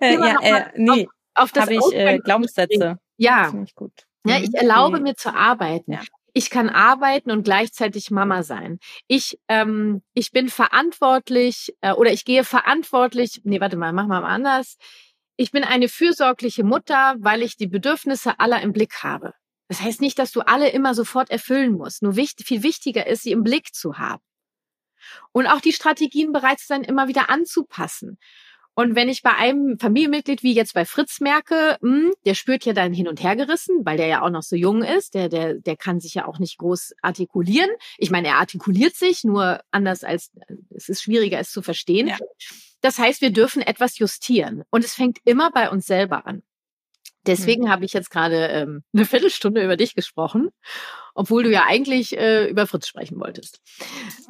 äh, 0.00 0.14
ja, 0.14 0.38
äh, 0.40 0.64
nee, 0.76 1.06
auf, 1.34 1.44
auf 1.44 1.52
das 1.52 1.64
habe 1.64 1.74
ich 1.74 1.92
äh, 1.92 2.18
Glaubenssätze. 2.18 2.98
Ja. 3.16 3.52
gut. 3.74 3.92
Ja, 4.26 4.38
ich 4.38 4.48
mhm. 4.48 4.54
erlaube 4.54 5.00
mir 5.00 5.14
zu 5.14 5.34
arbeiten. 5.34 5.92
Ja 5.92 6.00
ich 6.34 6.50
kann 6.50 6.68
arbeiten 6.68 7.30
und 7.30 7.44
gleichzeitig 7.44 8.10
Mama 8.10 8.42
sein. 8.42 8.78
Ich, 9.06 9.38
ähm, 9.48 10.02
ich 10.14 10.32
bin 10.32 10.48
verantwortlich 10.48 11.74
äh, 11.80 11.92
oder 11.92 12.12
ich 12.12 12.24
gehe 12.24 12.44
verantwortlich, 12.44 13.40
nee, 13.44 13.60
warte 13.60 13.76
mal, 13.76 13.92
mach 13.92 14.08
mal 14.08 14.24
anders. 14.24 14.76
Ich 15.36 15.52
bin 15.52 15.64
eine 15.64 15.88
fürsorgliche 15.88 16.64
Mutter, 16.64 17.14
weil 17.18 17.42
ich 17.42 17.56
die 17.56 17.68
Bedürfnisse 17.68 18.38
aller 18.40 18.60
im 18.62 18.72
Blick 18.72 19.02
habe. 19.02 19.32
Das 19.68 19.80
heißt 19.80 20.00
nicht, 20.00 20.18
dass 20.18 20.32
du 20.32 20.40
alle 20.40 20.68
immer 20.68 20.94
sofort 20.94 21.30
erfüllen 21.30 21.72
musst. 21.72 22.02
Nur 22.02 22.16
wichtig, 22.16 22.46
viel 22.46 22.62
wichtiger 22.62 23.06
ist, 23.06 23.22
sie 23.22 23.32
im 23.32 23.42
Blick 23.42 23.74
zu 23.74 23.98
haben. 23.98 24.22
Und 25.32 25.46
auch 25.46 25.60
die 25.60 25.72
Strategien 25.72 26.32
bereits 26.32 26.66
dann 26.66 26.84
immer 26.84 27.08
wieder 27.08 27.30
anzupassen. 27.30 28.18
Und 28.76 28.96
wenn 28.96 29.08
ich 29.08 29.22
bei 29.22 29.32
einem 29.32 29.78
Familienmitglied 29.78 30.42
wie 30.42 30.52
jetzt 30.52 30.74
bei 30.74 30.84
Fritz 30.84 31.20
merke, 31.20 31.78
mh, 31.80 31.90
hm, 31.90 32.12
der 32.26 32.34
spürt 32.34 32.64
ja 32.64 32.72
dann 32.72 32.92
hin 32.92 33.06
und 33.06 33.22
her 33.22 33.36
gerissen, 33.36 33.84
weil 33.84 33.96
der 33.96 34.08
ja 34.08 34.22
auch 34.22 34.30
noch 34.30 34.42
so 34.42 34.56
jung 34.56 34.82
ist, 34.82 35.14
der, 35.14 35.28
der, 35.28 35.54
der 35.54 35.76
kann 35.76 36.00
sich 36.00 36.14
ja 36.14 36.26
auch 36.26 36.40
nicht 36.40 36.58
groß 36.58 36.94
artikulieren. 37.00 37.70
Ich 37.98 38.10
meine, 38.10 38.28
er 38.28 38.38
artikuliert 38.38 38.96
sich, 38.96 39.22
nur 39.22 39.60
anders 39.70 40.02
als, 40.02 40.32
es 40.70 40.88
ist 40.88 41.02
schwieriger, 41.02 41.38
es 41.38 41.52
zu 41.52 41.62
verstehen. 41.62 42.08
Ja. 42.08 42.18
Das 42.80 42.98
heißt, 42.98 43.20
wir 43.20 43.30
dürfen 43.30 43.62
etwas 43.62 43.98
justieren. 43.98 44.64
Und 44.70 44.84
es 44.84 44.94
fängt 44.94 45.18
immer 45.24 45.52
bei 45.52 45.70
uns 45.70 45.86
selber 45.86 46.26
an. 46.26 46.42
Deswegen 47.26 47.64
mhm. 47.64 47.70
habe 47.70 47.84
ich 47.84 47.92
jetzt 47.92 48.10
gerade 48.10 48.46
ähm, 48.48 48.82
eine 48.94 49.04
Viertelstunde 49.04 49.64
über 49.64 49.76
dich 49.76 49.94
gesprochen, 49.94 50.50
obwohl 51.14 51.44
du 51.44 51.50
ja 51.50 51.64
eigentlich 51.66 52.16
äh, 52.18 52.48
über 52.48 52.66
Fritz 52.66 52.88
sprechen 52.88 53.20
wolltest. 53.20 53.60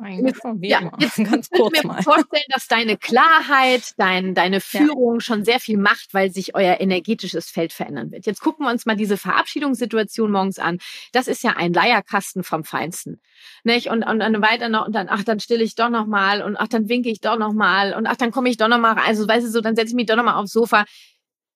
Eigentlich 0.02 0.36
von 0.36 0.58
mir 0.58 0.68
ja, 0.68 0.92
jetzt 0.98 1.16
ganz 1.24 1.48
kurz 1.50 1.82
mir 1.82 1.88
mal. 1.88 2.02
vorstellen, 2.02 2.44
dass 2.52 2.66
deine 2.66 2.98
Klarheit, 2.98 3.94
dein, 3.96 4.34
deine 4.34 4.60
Führung 4.60 5.14
ja. 5.14 5.20
schon 5.20 5.44
sehr 5.44 5.60
viel 5.60 5.78
macht, 5.78 6.12
weil 6.12 6.30
sich 6.30 6.54
euer 6.54 6.80
energetisches 6.80 7.48
Feld 7.48 7.72
verändern 7.72 8.12
wird. 8.12 8.26
Jetzt 8.26 8.40
gucken 8.40 8.66
wir 8.66 8.70
uns 8.70 8.86
mal 8.86 8.96
diese 8.96 9.16
Verabschiedungssituation 9.16 10.30
morgens 10.30 10.58
an. 10.58 10.78
Das 11.12 11.26
ist 11.26 11.42
ja 11.42 11.52
ein 11.56 11.72
Leierkasten 11.72 12.44
vom 12.44 12.64
Feinsten. 12.64 13.20
Nicht? 13.64 13.88
Und, 13.88 14.04
und 14.04 14.18
dann 14.20 14.42
weiter 14.42 14.68
noch, 14.68 14.86
und 14.86 14.94
dann, 14.94 15.08
ach, 15.08 15.24
dann 15.24 15.40
stille 15.40 15.64
ich 15.64 15.74
doch 15.74 15.88
noch 15.88 16.06
mal 16.06 16.42
und 16.42 16.56
ach, 16.56 16.68
dann 16.68 16.88
winke 16.88 17.10
ich 17.10 17.20
doch 17.20 17.38
noch 17.38 17.52
mal 17.52 17.94
und 17.94 18.06
ach, 18.06 18.16
dann 18.16 18.30
komme 18.30 18.50
ich 18.50 18.56
doch 18.56 18.68
noch 18.68 18.78
mal 18.78 18.92
rein. 18.92 19.04
Also, 19.06 19.26
weißt 19.26 19.46
du, 19.46 19.50
so, 19.50 19.60
dann 19.60 19.74
setze 19.74 19.88
ich 19.88 19.94
mich 19.94 20.06
doch 20.06 20.16
noch 20.16 20.24
mal 20.24 20.34
aufs 20.34 20.52
Sofa 20.52 20.84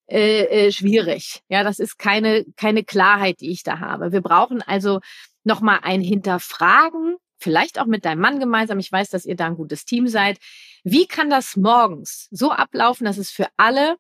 äh, 0.08 0.66
äh, 0.66 0.72
schwierig. 0.72 1.42
Ja, 1.48 1.62
das 1.62 1.78
ist 1.78 1.98
keine, 1.98 2.44
keine 2.56 2.82
Klarheit, 2.82 3.40
die 3.40 3.50
ich 3.50 3.62
da 3.62 3.78
habe. 3.78 4.12
Wir 4.12 4.22
brauchen 4.22 4.62
also 4.62 5.00
nochmal 5.44 5.80
ein 5.82 6.00
Hinterfragen, 6.00 7.16
vielleicht 7.38 7.78
auch 7.78 7.86
mit 7.86 8.04
deinem 8.04 8.20
Mann 8.20 8.40
gemeinsam. 8.40 8.78
Ich 8.78 8.90
weiß, 8.90 9.10
dass 9.10 9.26
ihr 9.26 9.36
da 9.36 9.46
ein 9.46 9.56
gutes 9.56 9.84
Team 9.84 10.08
seid. 10.08 10.38
Wie 10.82 11.06
kann 11.06 11.30
das 11.30 11.56
morgens 11.56 12.28
so 12.30 12.50
ablaufen, 12.50 13.04
dass 13.04 13.18
es 13.18 13.30
für 13.30 13.48
alle 13.56 13.96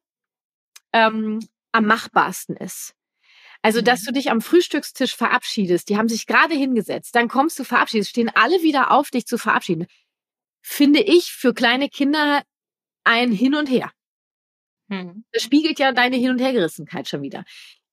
ähm, 0.92 1.40
am 1.72 1.84
machbarsten 1.86 2.56
ist? 2.56 2.94
Also, 3.60 3.82
dass 3.82 4.02
mhm. 4.02 4.06
du 4.06 4.12
dich 4.12 4.30
am 4.30 4.40
Frühstückstisch 4.40 5.14
verabschiedest, 5.14 5.88
die 5.88 5.98
haben 5.98 6.08
sich 6.08 6.26
gerade 6.26 6.54
hingesetzt, 6.54 7.14
dann 7.14 7.28
kommst 7.28 7.58
du 7.58 7.64
verabschiedest, 7.64 8.10
stehen 8.10 8.30
alle 8.34 8.62
wieder 8.62 8.92
auf, 8.92 9.10
dich 9.10 9.26
zu 9.26 9.36
verabschieden. 9.36 9.86
Finde 10.62 11.00
ich 11.00 11.32
für 11.32 11.52
kleine 11.52 11.88
Kinder 11.88 12.42
ein 13.04 13.32
Hin 13.32 13.54
und 13.54 13.68
Her. 13.68 13.90
Hm. 14.90 15.24
Das 15.32 15.42
spiegelt 15.42 15.78
ja 15.78 15.92
deine 15.92 16.16
Hin- 16.16 16.30
und 16.30 16.40
Hergerissenheit 16.40 17.08
schon 17.08 17.22
wieder. 17.22 17.44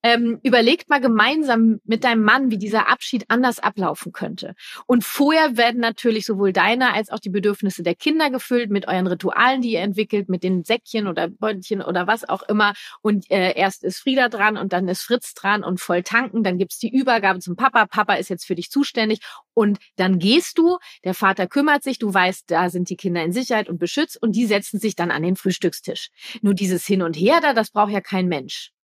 Ähm, 0.07 0.39
überlegt 0.43 0.87
mal 0.87 1.01
gemeinsam 1.01 1.79
mit 1.83 2.03
deinem 2.03 2.21
Mann, 2.21 2.51
wie 2.51 2.59
dieser 2.59 2.89
Abschied 2.89 3.25
anders 3.27 3.57
ablaufen 3.57 4.11
könnte. 4.11 4.53
Und 4.85 5.03
vorher 5.03 5.57
werden 5.57 5.81
natürlich 5.81 6.27
sowohl 6.27 6.53
deine 6.53 6.93
als 6.93 7.09
auch 7.09 7.17
die 7.17 7.31
Bedürfnisse 7.31 7.81
der 7.81 7.95
Kinder 7.95 8.29
gefüllt 8.29 8.69
mit 8.69 8.87
euren 8.87 9.07
Ritualen, 9.07 9.63
die 9.63 9.71
ihr 9.71 9.79
entwickelt, 9.79 10.29
mit 10.29 10.43
den 10.43 10.63
Säckchen 10.63 11.07
oder 11.07 11.27
Beutelchen 11.27 11.81
oder 11.81 12.05
was 12.05 12.29
auch 12.29 12.43
immer. 12.43 12.73
Und 13.01 13.31
äh, 13.31 13.55
erst 13.55 13.83
ist 13.83 13.97
Frieda 13.97 14.29
dran 14.29 14.57
und 14.57 14.73
dann 14.73 14.87
ist 14.87 15.01
Fritz 15.01 15.33
dran 15.33 15.63
und 15.63 15.79
voll 15.79 16.03
tanken. 16.03 16.43
Dann 16.43 16.59
gibt's 16.59 16.77
die 16.77 16.95
Übergabe 16.95 17.39
zum 17.39 17.55
Papa. 17.55 17.87
Papa 17.87 18.13
ist 18.13 18.29
jetzt 18.29 18.45
für 18.45 18.53
dich 18.53 18.69
zuständig. 18.69 19.21
Und 19.55 19.79
dann 19.95 20.19
gehst 20.19 20.59
du, 20.59 20.77
der 21.03 21.15
Vater 21.15 21.47
kümmert 21.47 21.81
sich, 21.81 21.97
du 21.97 22.13
weißt, 22.13 22.43
da 22.51 22.69
sind 22.69 22.91
die 22.91 22.95
Kinder 22.95 23.23
in 23.23 23.31
Sicherheit 23.31 23.69
und 23.69 23.79
beschützt 23.79 24.21
und 24.21 24.35
die 24.35 24.45
setzen 24.45 24.79
sich 24.79 24.95
dann 24.95 25.09
an 25.09 25.23
den 25.23 25.35
Frühstückstisch. 25.35 26.09
Nur 26.43 26.53
dieses 26.53 26.85
Hin 26.85 27.01
und 27.01 27.15
Her 27.15 27.39
da, 27.41 27.53
das 27.53 27.71
braucht 27.71 27.91
ja 27.91 28.01
kein 28.01 28.27
Mensch. 28.27 28.74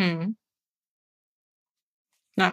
Hm. 0.00 0.36
Ja. 2.36 2.52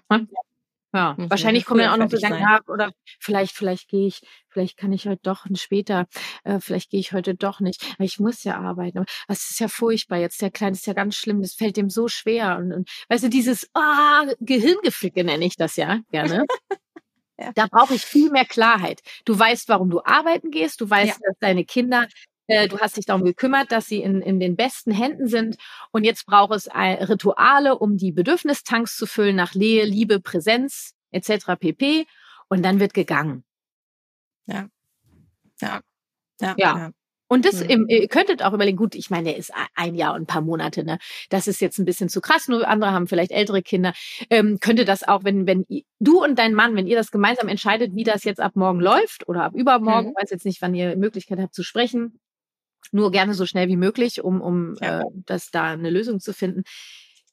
Ja, 0.94 1.16
mhm. 1.18 1.30
wahrscheinlich 1.30 1.66
kommen 1.66 1.82
ja 1.82 1.94
auch 1.94 1.98
noch 1.98 2.10
so 2.10 2.16
Gedanken 2.16 2.46
ab 2.46 2.70
oder 2.70 2.92
vielleicht, 3.20 3.54
vielleicht 3.54 3.90
gehe 3.90 4.08
ich, 4.08 4.22
vielleicht 4.48 4.78
kann 4.78 4.94
ich 4.94 5.08
heute 5.08 5.20
doch 5.22 5.46
später, 5.56 6.08
äh, 6.44 6.60
vielleicht 6.60 6.90
gehe 6.90 7.00
ich 7.00 7.12
heute 7.12 7.36
doch 7.36 7.60
nicht. 7.60 7.86
Aber 7.94 8.06
ich 8.06 8.20
muss 8.20 8.44
ja 8.44 8.58
arbeiten. 8.58 9.06
Das 9.28 9.50
ist 9.50 9.60
ja 9.60 9.68
furchtbar. 9.68 10.18
Jetzt 10.18 10.42
der 10.42 10.50
Kleine 10.50 10.76
ist 10.76 10.88
ja 10.88 10.94
ganz 10.94 11.16
schlimm. 11.16 11.42
Das 11.42 11.54
fällt 11.54 11.78
dem 11.78 11.90
so 11.90 12.08
schwer. 12.08 12.58
Und, 12.58 12.74
und 12.74 12.90
weißt 13.10 13.26
du, 13.26 13.30
dieses 13.30 13.70
ah, 13.74 14.26
Gehirngeficke 14.40 15.24
nenne 15.24 15.46
ich 15.46 15.58
das 15.58 15.76
ja 15.76 16.00
gerne. 16.10 16.46
ja. 17.38 17.52
Da 17.54 17.68
brauche 17.68 17.94
ich 17.94 18.06
viel 18.06 18.32
mehr 18.32 18.46
Klarheit. 18.46 19.02
Du 19.26 19.38
weißt, 19.38 19.68
warum 19.70 19.90
du 19.90 20.02
arbeiten 20.04 20.52
gehst. 20.52 20.82
Du 20.82 20.90
weißt, 20.90 21.20
ja. 21.20 21.28
dass 21.28 21.38
deine 21.40 21.66
Kinder 21.66 22.08
äh, 22.48 22.68
du 22.68 22.80
hast 22.80 22.98
dich 22.98 23.06
darum 23.06 23.24
gekümmert, 23.24 23.72
dass 23.72 23.88
sie 23.88 24.02
in, 24.02 24.22
in 24.22 24.40
den 24.40 24.56
besten 24.56 24.92
Händen 24.92 25.28
sind. 25.28 25.58
Und 25.92 26.04
jetzt 26.04 26.26
braucht 26.26 26.54
es 26.56 26.70
Rituale, 26.74 27.78
um 27.78 27.98
die 27.98 28.12
Bedürfnistanks 28.12 28.98
zu 28.98 29.06
füllen 29.06 29.36
nach 29.36 29.54
Lehe, 29.54 29.86
Liebe, 29.86 30.20
Präsenz 30.20 30.94
etc. 31.12 31.56
pp. 31.60 32.06
Und 32.50 32.64
dann 32.64 32.80
wird 32.80 32.94
gegangen. 32.94 33.44
Ja. 34.46 34.68
Ja. 35.62 35.82
Ja. 36.40 36.56
ja. 36.58 36.92
Und 37.30 37.46
das, 37.46 37.62
mhm. 37.62 37.88
ihr 37.90 38.08
könntet 38.08 38.42
auch 38.42 38.54
überlegen, 38.54 38.78
gut, 38.78 38.96
ich 38.96 39.10
meine, 39.10 39.32
er 39.32 39.38
ist 39.38 39.52
ein 39.76 39.96
Jahr 39.96 40.14
und 40.14 40.22
ein 40.22 40.28
paar 40.28 40.42
Monate, 40.42 40.86
ne? 40.86 40.98
Das 41.30 41.48
ist 41.48 41.60
jetzt 41.60 41.78
ein 41.78 41.84
bisschen 41.84 42.08
zu 42.08 42.22
krass, 42.22 42.48
nur 42.48 42.66
andere 42.66 42.92
haben 42.92 43.08
vielleicht 43.08 43.32
ältere 43.32 43.62
Kinder. 43.62 43.94
Ähm, 44.30 44.60
könnte 44.62 44.86
das 44.86 45.06
auch, 45.06 45.26
wenn, 45.26 45.46
wenn 45.46 45.66
du 46.00 46.24
und 46.24 46.40
dein 46.40 46.54
Mann, 46.54 46.76
wenn 46.78 46.88
ihr 46.88 46.96
das 46.96 47.12
gemeinsam 47.12 47.50
entscheidet, 47.50 47.96
wie 47.96 48.06
das 48.06 48.24
jetzt 48.24 48.40
ab 48.40 48.56
morgen 48.56 48.80
läuft 48.80 49.28
oder 49.28 49.44
ab 49.44 49.54
übermorgen, 49.56 50.10
mhm. 50.10 50.16
weiß 50.16 50.30
jetzt 50.30 50.46
nicht, 50.46 50.62
wann 50.62 50.74
ihr 50.74 50.96
Möglichkeit 50.96 51.40
habt 51.40 51.54
zu 51.54 51.64
sprechen, 51.64 52.18
nur 52.92 53.12
gerne 53.12 53.34
so 53.34 53.46
schnell 53.46 53.68
wie 53.68 53.78
möglich, 53.78 54.24
um, 54.24 54.42
um 54.42 54.76
ja. 54.82 55.02
äh, 55.02 55.04
das 55.26 55.52
da 55.52 55.72
eine 55.72 55.90
Lösung 55.90 56.20
zu 56.20 56.34
finden 56.34 56.64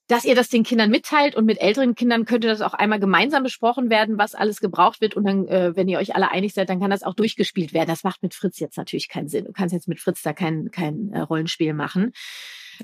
dass 0.07 0.25
ihr 0.25 0.35
das 0.35 0.49
den 0.49 0.65
Kindern 0.65 0.91
mitteilt 0.91 1.35
und 1.35 1.47
mit 1.47 1.61
älteren 1.61 1.95
Kindern 1.95 2.27
könnte 2.27 2.49
das 2.49 2.61
auch 2.61 2.75
einmal 2.75 3.01
gemeinsam 3.01 3.43
besprochen 3.43 3.89
werden, 3.89 4.19
was 4.19 4.35
alles 4.35 4.61
gebraucht 4.61 5.01
wird 5.01 5.15
und 5.15 5.25
dann, 5.25 5.49
äh, 5.49 5.75
wenn 5.77 5.89
ihr 5.89 5.99
euch 5.99 6.15
alle 6.15 6.31
einig 6.31 6.53
seid, 6.53 6.69
dann 6.69 6.81
kann 6.81 6.91
das 6.91 7.03
auch 7.03 7.15
durchgespielt 7.15 7.73
werden. 7.73 7.89
Das 7.89 8.05
macht 8.05 8.23
mit 8.23 8.35
Fritz 8.35 8.59
jetzt 8.59 8.77
natürlich 8.77 9.09
keinen 9.09 9.29
Sinn. 9.29 9.47
Du 9.47 9.53
kannst 9.53 9.73
jetzt 9.73 9.89
mit 9.89 10.01
Fritz 10.01 10.23
da 10.23 10.35
kein, 10.35 10.71
kein 10.71 11.11
äh, 11.13 11.21
Rollenspiel 11.21 11.73
machen. 11.73 12.13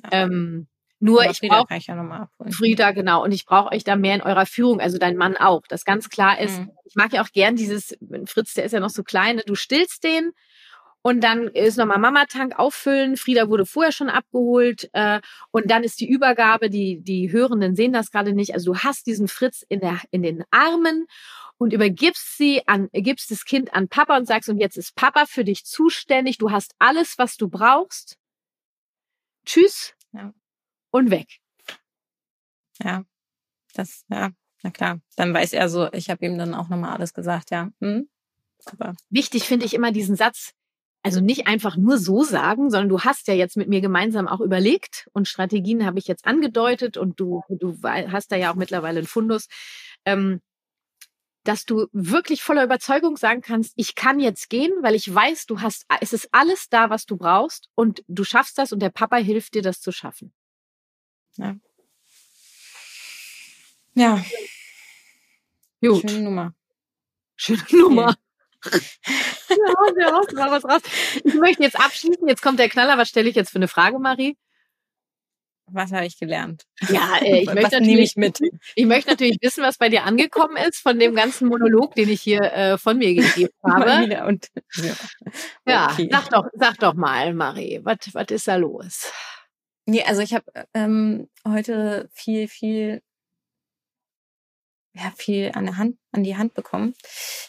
Ja. 0.03 0.25
Ähm, 0.25 0.67
nur 0.99 1.23
Aber 1.23 1.31
ich 1.31 1.41
brauche 1.41 1.75
ja 1.75 2.29
Frieda 2.51 2.93
genau 2.93 3.25
und 3.25 3.33
ich 3.33 3.47
brauche 3.47 3.75
euch 3.75 3.85
da 3.85 3.97
mehr 3.97 4.15
in 4.15 4.23
eurer 4.23 4.45
Führung, 4.45 4.81
also 4.81 4.99
dein 4.99 5.17
Mann 5.17 5.37
auch, 5.37 5.63
das 5.67 5.85
ganz 5.85 6.11
klar 6.11 6.39
ist. 6.39 6.59
Mhm. 6.59 6.71
Ich 6.85 6.95
mag 6.95 7.13
ja 7.13 7.23
auch 7.23 7.31
gern 7.33 7.57
dieses 7.57 7.99
Fritz, 8.27 8.55
der 8.55 8.65
ist 8.65 8.73
ja 8.73 8.81
noch 8.81 8.91
so 8.91 9.03
klein, 9.03 9.37
ne, 9.37 9.43
du 9.47 9.55
stillst 9.55 10.05
den 10.05 10.33
und 11.03 11.23
dann 11.23 11.49
ist 11.49 11.79
nochmal 11.79 11.99
Mama-Tank 11.99 12.59
auffüllen. 12.59 13.17
Frieda 13.17 13.49
wurde 13.49 13.65
vorher 13.65 13.93
schon 13.93 14.11
abgeholt. 14.11 14.91
Äh, 14.93 15.21
und 15.51 15.71
dann 15.71 15.83
ist 15.83 16.01
die 16.01 16.09
Übergabe, 16.09 16.69
die, 16.69 17.01
die 17.01 17.33
Hörenden 17.33 17.75
sehen 17.75 17.93
das 17.93 18.11
gerade 18.11 18.35
nicht. 18.35 18.53
Also 18.53 18.73
du 18.73 18.79
hast 18.81 19.07
diesen 19.07 19.27
Fritz 19.27 19.65
in, 19.69 19.81
der, 19.81 20.01
in 20.11 20.23
den 20.23 20.45
Armen 20.51 21.07
und 21.57 21.73
übergibst 21.73 22.37
sie 22.37 22.67
an, 22.67 22.89
gibst 22.93 23.31
das 23.31 23.45
Kind 23.45 23.73
an 23.73 23.89
Papa 23.89 24.17
und 24.17 24.27
sagst, 24.27 24.49
und 24.51 24.59
jetzt 24.59 24.77
ist 24.77 24.95
Papa 24.95 25.25
für 25.27 25.45
dich 25.45 25.65
zuständig. 25.65 26.37
Du 26.37 26.51
hast 26.51 26.75
alles, 26.79 27.17
was 27.17 27.37
du 27.37 27.49
brauchst. 27.49 28.19
Tschüss. 29.47 29.95
Ja. 30.13 30.35
Und 30.91 31.11
weg. 31.11 31.29
Ja. 32.83 33.05
Das, 33.75 34.05
ja, 34.09 34.31
na 34.63 34.71
klar. 34.71 35.01
Dann 35.17 35.33
weiß 35.33 35.53
er 35.53 35.69
so, 35.69 35.91
ich 35.93 36.11
habe 36.11 36.27
ihm 36.27 36.37
dann 36.37 36.55
auch 36.55 36.69
nochmal 36.69 36.93
alles 36.93 37.15
gesagt, 37.15 37.51
ja. 37.51 37.71
Hm? 37.81 38.09
Super. 38.59 38.95
Wichtig 39.09 39.45
finde 39.45 39.65
ich 39.65 39.75
immer 39.75 39.93
diesen 39.93 40.17
Satz, 40.17 40.53
also 41.03 41.21
nicht 41.21 41.47
einfach 41.47 41.77
nur 41.77 41.99
so 41.99 42.25
sagen, 42.25 42.71
sondern 42.71 42.89
du 42.89 43.01
hast 43.01 43.27
ja 43.29 43.35
jetzt 43.35 43.57
mit 43.57 43.69
mir 43.69 43.81
gemeinsam 43.81 44.29
auch 44.29 44.41
überlegt 44.41 45.09
und 45.13 45.29
Strategien 45.29 45.87
habe 45.87 45.99
ich 45.99 46.07
jetzt 46.07 46.27
angedeutet 46.27 46.97
und 46.97 47.19
du, 47.19 47.43
du 47.49 47.79
hast 47.83 48.33
da 48.33 48.37
ja 48.37 48.51
auch 48.51 48.57
mittlerweile 48.57 48.99
einen 48.99 49.07
Fundus, 49.07 49.47
ähm, 50.05 50.41
dass 51.45 51.65
du 51.65 51.87
wirklich 51.93 52.43
voller 52.43 52.65
Überzeugung 52.65 53.17
sagen 53.17 53.41
kannst, 53.41 53.73
ich 53.77 53.95
kann 53.95 54.21
jetzt 54.21 54.51
gehen, 54.51 54.73
weil 54.83 54.95
ich 54.95 55.13
weiß, 55.13 55.47
du 55.47 55.61
hast, 55.61 55.87
es 56.01 56.13
ist 56.13 56.29
alles 56.33 56.69
da, 56.69 56.91
was 56.91 57.07
du 57.07 57.17
brauchst 57.17 57.69
und 57.75 58.05
du 58.09 58.25
schaffst 58.25 58.59
das 58.59 58.73
und 58.73 58.81
der 58.81 58.91
Papa 58.91 59.17
hilft 59.17 59.55
dir, 59.55 59.63
das 59.63 59.81
zu 59.81 59.93
schaffen. 59.93 60.35
Ja. 61.37 61.57
Ja. 63.95 64.25
Gut. 65.81 66.11
Schöne 66.11 66.23
Nummer. 66.25 66.55
Schöne 67.37 67.65
Nummer. 67.73 68.17
Okay 68.67 68.81
ja, 69.51 69.93
der 69.97 70.13
haut 70.13 70.33
mal 70.33 70.51
was 70.51 70.65
raus. 70.65 70.83
Ich 71.25 71.35
möchte 71.35 71.63
jetzt 71.63 71.79
abschließen. 71.79 72.27
Jetzt 72.29 72.43
kommt 72.43 72.59
der 72.59 72.69
Knaller. 72.69 72.99
Was 72.99 73.09
stelle 73.09 73.29
ich 73.29 73.37
jetzt 73.37 73.51
für 73.51 73.57
eine 73.57 73.69
Frage, 73.69 73.99
Marie? 73.99 74.37
Was 75.73 75.93
habe 75.93 76.07
ich 76.07 76.19
gelernt? 76.19 76.65
Ja, 76.89 77.19
äh, 77.23 77.43
ich 77.43 77.47
was 77.47 77.55
möchte 77.55 77.81
nehme 77.81 78.01
ich 78.01 78.17
mit? 78.17 78.41
Ich 78.75 78.87
möchte 78.87 79.11
natürlich 79.11 79.39
wissen, 79.41 79.63
was 79.63 79.79
bei 79.79 79.89
dir 79.89 80.05
angekommen 80.05 80.57
ist 80.57 80.79
von 80.79 80.99
dem 80.99 81.15
ganzen 81.15 81.49
Monolog, 81.49 81.95
den 81.95 82.09
ich 82.09 82.21
hier 82.21 82.41
äh, 82.41 82.79
von 82.79 82.99
mir 82.99 83.15
gegeben 83.15 83.53
habe. 83.65 84.27
Und, 84.27 84.49
ja, 84.75 84.95
ja 85.67 85.91
okay. 85.93 86.09
sag 86.11 86.29
doch, 86.31 86.47
sag 86.55 86.79
doch 86.79 86.95
mal, 86.95 87.35
Marie, 87.35 87.81
was 87.85 87.99
was 88.13 88.27
ist 88.31 88.49
da 88.49 88.57
los? 88.57 89.13
Nee, 89.87 90.03
also 90.03 90.23
ich 90.23 90.35
habe 90.35 90.45
ähm, 90.75 91.29
heute 91.47 92.09
viel, 92.13 92.49
viel 92.49 93.01
ja, 94.95 95.13
viel 95.17 95.53
an 95.55 95.67
der 95.67 95.77
Hand, 95.77 95.97
an 96.13 96.25
die 96.25 96.37
Hand 96.37 96.55
bekommen. 96.55 96.95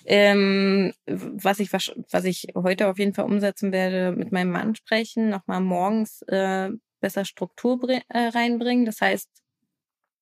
Ähm, 0.06 0.94
was 1.06 1.60
ich 1.60 1.74
was 1.74 2.26
ich 2.26 2.48
heute 2.56 2.88
auf 2.88 3.00
jeden 3.00 3.14
Fall 3.14 3.26
umsetzen 3.26 3.72
werde, 3.72 4.16
mit 4.16 4.32
meinem 4.32 4.52
Mann 4.52 4.76
sprechen, 4.76 5.30
nochmal 5.30 5.62
morgens 5.62 6.22
äh, 6.24 6.70
besser 7.00 7.26
Struktur 7.26 7.80
äh, 7.90 8.28
reinbringen. 8.28 8.86
Das 8.86 9.02
heißt, 9.02 9.30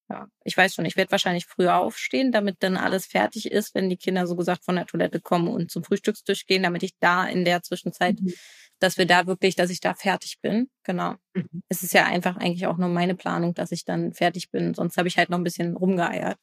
ja, 0.10 0.28
ich 0.44 0.58
weiß 0.58 0.74
schon, 0.74 0.86
ich 0.86 0.98
werde 0.98 1.12
wahrscheinlich 1.12 1.46
früher 1.46 1.78
aufstehen, 1.78 2.32
damit 2.32 2.58
dann 2.60 2.78
alles 2.78 3.06
fertig 3.06 3.52
ist, 3.52 3.76
wenn 3.76 3.90
die 3.90 3.98
Kinder 3.98 4.26
so 4.26 4.36
gesagt 4.36 4.64
von 4.66 4.76
der 4.76 4.88
Toilette 4.88 5.22
kommen 5.22 5.48
und 5.48 5.70
zum 5.70 5.84
Frühstückstisch 5.84 6.48
gehen, 6.48 6.64
damit 6.64 6.82
ich 6.82 6.98
da 7.00 7.28
in 7.28 7.46
der 7.46 7.62
Zwischenzeit, 7.62 8.20
mhm. 8.20 8.34
dass 8.80 8.98
wir 8.98 9.06
da 9.06 9.28
wirklich, 9.28 9.56
dass 9.56 9.70
ich 9.70 9.82
da 9.82 9.94
fertig 9.94 10.40
bin. 10.42 10.68
Genau. 10.84 11.14
Mhm. 11.36 11.62
Es 11.70 11.84
ist 11.84 11.94
ja 11.94 12.06
einfach 12.06 12.38
eigentlich 12.38 12.66
auch 12.66 12.78
nur 12.78 12.90
meine 12.90 13.14
Planung, 13.14 13.54
dass 13.54 13.72
ich 13.72 13.86
dann 13.86 14.14
fertig 14.14 14.50
bin. 14.50 14.74
Sonst 14.74 14.98
habe 14.98 15.08
ich 15.08 15.18
halt 15.18 15.30
noch 15.30 15.38
ein 15.38 15.44
bisschen 15.44 15.78
rumgeeiert. 15.78 16.40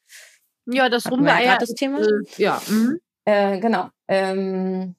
Ja, 0.67 0.89
das 0.89 1.09
Rumgeeier. 1.09 1.57
das 1.59 1.73
Thema? 1.73 2.01
Äh, 2.01 2.23
ja. 2.37 2.61
Mhm. 2.67 2.99
Äh, 3.25 3.59
genau. 3.59 3.89
Ähm, 4.07 4.95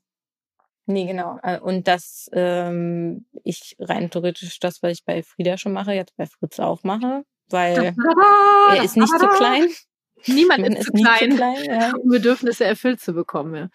nee, 0.86 1.06
genau. 1.06 1.38
Äh, 1.42 1.60
und 1.60 1.88
das 1.88 2.28
ähm, 2.32 3.26
ich 3.44 3.76
rein 3.78 4.10
theoretisch 4.10 4.58
das, 4.60 4.82
was 4.82 4.92
ich 4.92 5.04
bei 5.04 5.22
Frieda 5.22 5.56
schon 5.56 5.72
mache, 5.72 5.92
jetzt 5.92 6.16
bei 6.16 6.26
Fritz 6.26 6.58
auch 6.58 6.82
mache, 6.82 7.24
weil 7.48 7.94
er 8.76 8.82
ist 8.82 8.96
nicht 8.96 9.18
zu 9.18 9.26
klein. 9.28 9.68
Niemand 10.26 10.66
ist, 10.66 10.78
ist, 10.78 10.86
zu 10.86 10.92
klein, 10.92 11.30
zu 11.30 11.36
klein 11.36 11.64
ja. 11.64 11.92
um 12.02 12.08
Bedürfnisse 12.08 12.64
erfüllt 12.64 13.00
zu 13.00 13.12
bekommen. 13.12 13.54
Ja. 13.54 13.68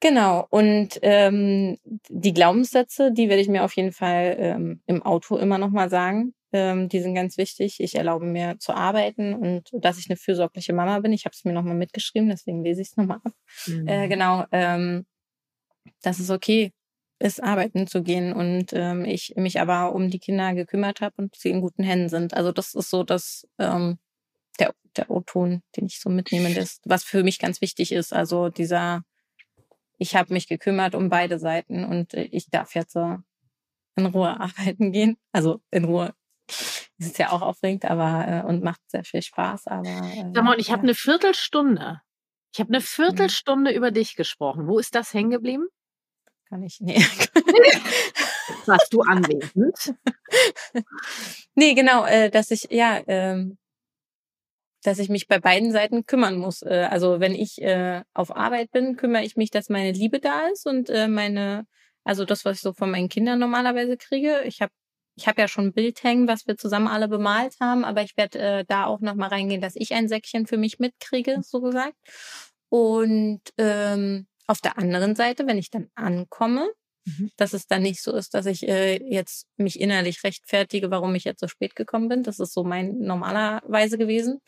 Genau. 0.00 0.46
Und 0.50 0.98
ähm, 1.02 1.78
die 2.08 2.34
Glaubenssätze, 2.34 3.12
die 3.12 3.28
werde 3.28 3.40
ich 3.40 3.48
mir 3.48 3.62
auf 3.62 3.76
jeden 3.76 3.92
Fall 3.92 4.36
ähm, 4.38 4.82
im 4.86 5.02
Auto 5.02 5.36
immer 5.36 5.58
noch 5.58 5.70
mal 5.70 5.90
sagen. 5.90 6.34
Ähm, 6.52 6.88
die 6.88 7.00
sind 7.00 7.14
ganz 7.14 7.38
wichtig. 7.38 7.80
Ich 7.80 7.94
erlaube 7.94 8.26
mir 8.26 8.58
zu 8.58 8.74
arbeiten 8.74 9.34
und 9.34 9.70
dass 9.72 9.98
ich 9.98 10.08
eine 10.10 10.16
fürsorgliche 10.16 10.72
Mama 10.72 10.98
bin. 11.00 11.12
Ich 11.12 11.24
habe 11.24 11.34
es 11.34 11.44
mir 11.44 11.52
nochmal 11.52 11.74
mitgeschrieben, 11.74 12.28
deswegen 12.28 12.62
lese 12.62 12.82
ich 12.82 12.88
es 12.88 12.96
nochmal 12.96 13.20
ab. 13.24 13.32
Mhm. 13.66 13.88
Äh, 13.88 14.08
genau, 14.08 14.44
ähm, 14.52 15.06
dass 16.02 16.18
es 16.18 16.30
okay 16.30 16.72
ist, 17.18 17.42
arbeiten 17.42 17.86
zu 17.86 18.02
gehen 18.02 18.32
und 18.32 18.72
ähm, 18.72 19.04
ich 19.04 19.34
mich 19.36 19.60
aber 19.60 19.94
um 19.94 20.10
die 20.10 20.18
Kinder 20.18 20.54
gekümmert 20.54 21.00
habe 21.00 21.14
und 21.18 21.36
sie 21.36 21.50
in 21.50 21.60
guten 21.60 21.84
Händen 21.84 22.08
sind. 22.08 22.34
Also 22.34 22.52
das 22.52 22.74
ist 22.74 22.90
so 22.90 23.04
das 23.04 23.46
ähm, 23.58 23.98
der, 24.58 24.74
der 24.96 25.10
O-Ton, 25.10 25.62
den 25.76 25.86
ich 25.86 26.00
so 26.00 26.10
mitnehme, 26.10 26.52
das, 26.54 26.80
was 26.84 27.04
für 27.04 27.22
mich 27.22 27.38
ganz 27.38 27.60
wichtig 27.60 27.92
ist. 27.92 28.12
Also 28.12 28.48
dieser, 28.48 29.02
ich 29.98 30.14
habe 30.16 30.32
mich 30.32 30.48
gekümmert 30.48 30.94
um 30.94 31.08
beide 31.08 31.38
Seiten 31.38 31.84
und 31.84 32.14
ich 32.14 32.50
darf 32.50 32.74
jetzt 32.74 32.92
so 32.92 33.18
in 33.96 34.06
Ruhe 34.06 34.38
arbeiten 34.40 34.92
gehen. 34.92 35.16
Also 35.32 35.60
in 35.70 35.84
Ruhe 35.84 36.14
ist 37.06 37.18
ja 37.18 37.30
auch 37.30 37.42
aufregend, 37.42 37.84
aber 37.84 38.26
äh, 38.28 38.46
und 38.46 38.62
macht 38.62 38.80
sehr 38.88 39.04
viel 39.04 39.22
Spaß. 39.22 39.66
Aber 39.66 39.88
äh, 39.88 40.30
Sag 40.34 40.44
mal, 40.44 40.54
und 40.54 40.60
ich 40.60 40.68
ja. 40.68 40.74
habe 40.74 40.82
eine 40.82 40.94
Viertelstunde. 40.94 42.00
Ich 42.52 42.60
habe 42.60 42.68
eine 42.68 42.80
mhm. 42.80 42.84
Viertelstunde 42.84 43.70
mhm. 43.70 43.76
über 43.76 43.90
dich 43.90 44.16
gesprochen. 44.16 44.66
Wo 44.66 44.78
ist 44.78 44.94
das 44.94 45.14
hängen 45.14 45.30
geblieben? 45.30 45.66
Kann 46.48 46.62
ich 46.62 46.80
nee. 46.80 46.96
Warst 48.66 48.92
du 48.92 49.00
anwesend? 49.00 49.94
nee, 51.54 51.74
genau, 51.74 52.04
äh, 52.04 52.30
dass 52.30 52.50
ich 52.50 52.68
ja, 52.70 53.00
ähm, 53.06 53.56
dass 54.82 54.98
ich 54.98 55.08
mich 55.08 55.28
bei 55.28 55.38
beiden 55.38 55.72
Seiten 55.72 56.04
kümmern 56.04 56.36
muss. 56.36 56.62
Äh, 56.62 56.88
also 56.90 57.20
wenn 57.20 57.34
ich 57.34 57.62
äh, 57.62 58.02
auf 58.12 58.34
Arbeit 58.36 58.70
bin, 58.70 58.96
kümmere 58.96 59.24
ich 59.24 59.36
mich, 59.36 59.50
dass 59.50 59.68
meine 59.70 59.92
Liebe 59.92 60.20
da 60.20 60.48
ist 60.48 60.66
und 60.66 60.90
äh, 60.90 61.08
meine, 61.08 61.66
also 62.04 62.24
das, 62.24 62.44
was 62.44 62.56
ich 62.56 62.62
so 62.62 62.72
von 62.74 62.90
meinen 62.90 63.08
Kindern 63.08 63.38
normalerweise 63.38 63.96
kriege. 63.96 64.42
Ich 64.44 64.60
habe 64.60 64.72
ich 65.14 65.26
habe 65.26 65.40
ja 65.40 65.48
schon 65.48 65.66
ein 65.66 65.72
Bild 65.72 66.02
hängen, 66.02 66.28
was 66.28 66.46
wir 66.46 66.56
zusammen 66.56 66.88
alle 66.88 67.08
bemalt 67.08 67.56
haben, 67.60 67.84
aber 67.84 68.02
ich 68.02 68.16
werde 68.16 68.38
äh, 68.38 68.64
da 68.66 68.86
auch 68.86 69.00
nochmal 69.00 69.28
reingehen, 69.28 69.60
dass 69.60 69.76
ich 69.76 69.92
ein 69.92 70.08
Säckchen 70.08 70.46
für 70.46 70.56
mich 70.56 70.78
mitkriege, 70.78 71.40
so 71.42 71.60
gesagt. 71.60 71.96
Und 72.68 73.42
ähm, 73.58 74.26
auf 74.46 74.60
der 74.60 74.78
anderen 74.78 75.14
Seite, 75.14 75.46
wenn 75.46 75.58
ich 75.58 75.70
dann 75.70 75.88
ankomme, 75.94 76.70
mhm. 77.04 77.30
dass 77.36 77.52
es 77.52 77.66
dann 77.66 77.82
nicht 77.82 78.02
so 78.02 78.14
ist, 78.14 78.34
dass 78.34 78.46
ich 78.46 78.66
äh, 78.66 78.96
jetzt 79.02 79.46
mich 79.56 79.80
innerlich 79.80 80.24
rechtfertige, 80.24 80.90
warum 80.90 81.14
ich 81.14 81.24
jetzt 81.24 81.40
so 81.40 81.48
spät 81.48 81.76
gekommen 81.76 82.08
bin. 82.08 82.22
Das 82.22 82.38
ist 82.38 82.54
so 82.54 82.64
mein 82.64 82.98
normalerweise 82.98 83.98
gewesen, 83.98 84.40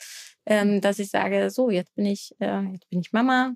ähm, 0.45 0.81
dass 0.81 0.99
ich 0.99 1.09
sage, 1.09 1.49
so 1.51 1.69
jetzt 1.69 1.93
bin 1.95 2.07
ich, 2.07 2.35
äh, 2.39 2.61
jetzt 2.71 2.89
bin 2.89 3.01
ich 3.01 3.11
Mama. 3.11 3.53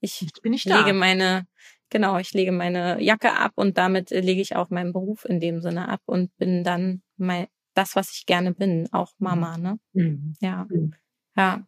Ich 0.00 0.20
jetzt 0.22 0.42
bin 0.42 0.54
ich 0.54 0.64
lege 0.64 0.86
da. 0.86 0.92
meine 0.92 1.46
Genau, 1.90 2.18
ich 2.18 2.32
lege 2.32 2.52
meine 2.52 3.02
Jacke 3.02 3.36
ab 3.36 3.52
und 3.56 3.76
damit 3.76 4.12
äh, 4.12 4.20
lege 4.20 4.40
ich 4.40 4.56
auch 4.56 4.70
meinen 4.70 4.92
Beruf 4.92 5.24
in 5.24 5.40
dem 5.40 5.60
Sinne 5.60 5.88
ab 5.88 6.00
und 6.06 6.34
bin 6.36 6.64
dann 6.64 7.02
mein, 7.16 7.48
das, 7.74 7.96
was 7.96 8.12
ich 8.12 8.26
gerne 8.26 8.52
bin, 8.52 8.88
auch 8.92 9.12
mhm. 9.18 9.24
Mama, 9.24 9.58
ne? 9.58 9.78
Mhm. 9.92 10.36
Ja. 10.40 10.66
Mhm. 10.70 10.94
Ja. 11.36 11.66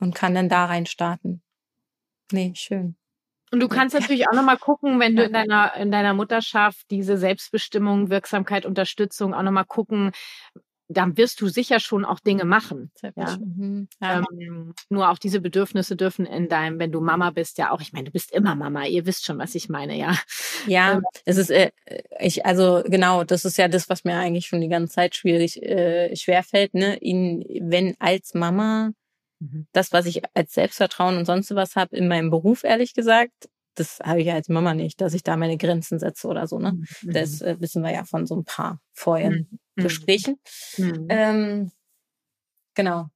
Und 0.00 0.14
kann 0.14 0.34
dann 0.34 0.48
da 0.48 0.66
rein 0.66 0.86
starten. 0.86 1.42
Nee, 2.32 2.52
schön. 2.54 2.96
Und 3.50 3.60
du 3.60 3.68
kannst 3.68 3.94
natürlich 3.94 4.28
auch 4.28 4.34
nochmal 4.34 4.58
gucken, 4.58 5.00
wenn 5.00 5.16
du 5.16 5.24
in 5.24 5.32
deiner, 5.32 5.74
in 5.76 5.90
deiner 5.90 6.12
Mutterschaft 6.12 6.90
diese 6.90 7.16
Selbstbestimmung, 7.16 8.10
Wirksamkeit, 8.10 8.66
Unterstützung 8.66 9.32
auch 9.32 9.42
nochmal 9.42 9.64
gucken, 9.64 10.12
dann 10.88 11.16
wirst 11.18 11.40
du 11.40 11.48
sicher 11.48 11.80
schon 11.80 12.04
auch 12.04 12.18
Dinge 12.18 12.44
machen. 12.44 12.90
Ja. 13.14 13.36
Mhm. 13.36 13.88
Ja. 14.00 14.22
Ähm, 14.32 14.74
nur 14.88 15.10
auch 15.10 15.18
diese 15.18 15.40
Bedürfnisse 15.40 15.96
dürfen 15.96 16.24
in 16.24 16.48
deinem, 16.48 16.78
wenn 16.78 16.92
du 16.92 17.00
Mama 17.00 17.30
bist, 17.30 17.58
ja 17.58 17.70
auch, 17.70 17.80
ich 17.80 17.92
meine, 17.92 18.06
du 18.06 18.10
bist 18.10 18.32
immer 18.32 18.54
Mama, 18.54 18.86
ihr 18.86 19.04
wisst 19.04 19.26
schon, 19.26 19.38
was 19.38 19.54
ich 19.54 19.68
meine, 19.68 19.96
ja. 19.96 20.16
Ja, 20.66 20.94
ähm, 20.94 21.02
es 21.26 21.36
ist, 21.36 21.50
äh, 21.50 21.70
ich, 22.18 22.46
also 22.46 22.82
genau, 22.86 23.24
das 23.24 23.44
ist 23.44 23.58
ja 23.58 23.68
das, 23.68 23.88
was 23.90 24.04
mir 24.04 24.16
eigentlich 24.16 24.46
schon 24.46 24.62
die 24.62 24.68
ganze 24.68 24.94
Zeit 24.94 25.14
schwierig, 25.14 25.62
äh, 25.62 26.16
schwerfällt, 26.16 26.72
ne, 26.72 26.98
ihn, 27.00 27.44
wenn 27.60 27.94
als 27.98 28.32
Mama 28.32 28.92
mhm. 29.40 29.66
das, 29.72 29.92
was 29.92 30.06
ich 30.06 30.22
als 30.34 30.54
Selbstvertrauen 30.54 31.18
und 31.18 31.26
sonst 31.26 31.54
was 31.54 31.76
habe 31.76 31.96
in 31.96 32.08
meinem 32.08 32.30
Beruf, 32.30 32.64
ehrlich 32.64 32.94
gesagt, 32.94 33.48
das 33.78 34.00
habe 34.00 34.20
ich 34.20 34.32
als 34.32 34.48
Mama 34.48 34.74
nicht, 34.74 35.00
dass 35.00 35.14
ich 35.14 35.22
da 35.22 35.36
meine 35.36 35.56
Grenzen 35.56 35.98
setze 35.98 36.28
oder 36.28 36.46
so. 36.46 36.58
Ne? 36.58 36.72
Mhm. 36.72 37.12
Das 37.12 37.40
äh, 37.40 37.56
wissen 37.60 37.82
wir 37.82 37.92
ja 37.92 38.04
von 38.04 38.26
so 38.26 38.36
ein 38.36 38.44
paar 38.44 38.80
vorherigen 38.92 39.60
mhm. 39.76 39.82
Gesprächen. 39.82 40.40
Mhm. 40.76 41.06
Ähm, 41.08 41.72
genau. 42.74 43.08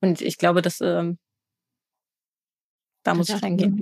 Und 0.00 0.20
ich 0.20 0.38
glaube, 0.38 0.62
dass 0.62 0.80
ähm, 0.80 1.18
da 3.06 3.14
muss 3.14 3.28
ich 3.28 3.40
reingehen. 3.40 3.80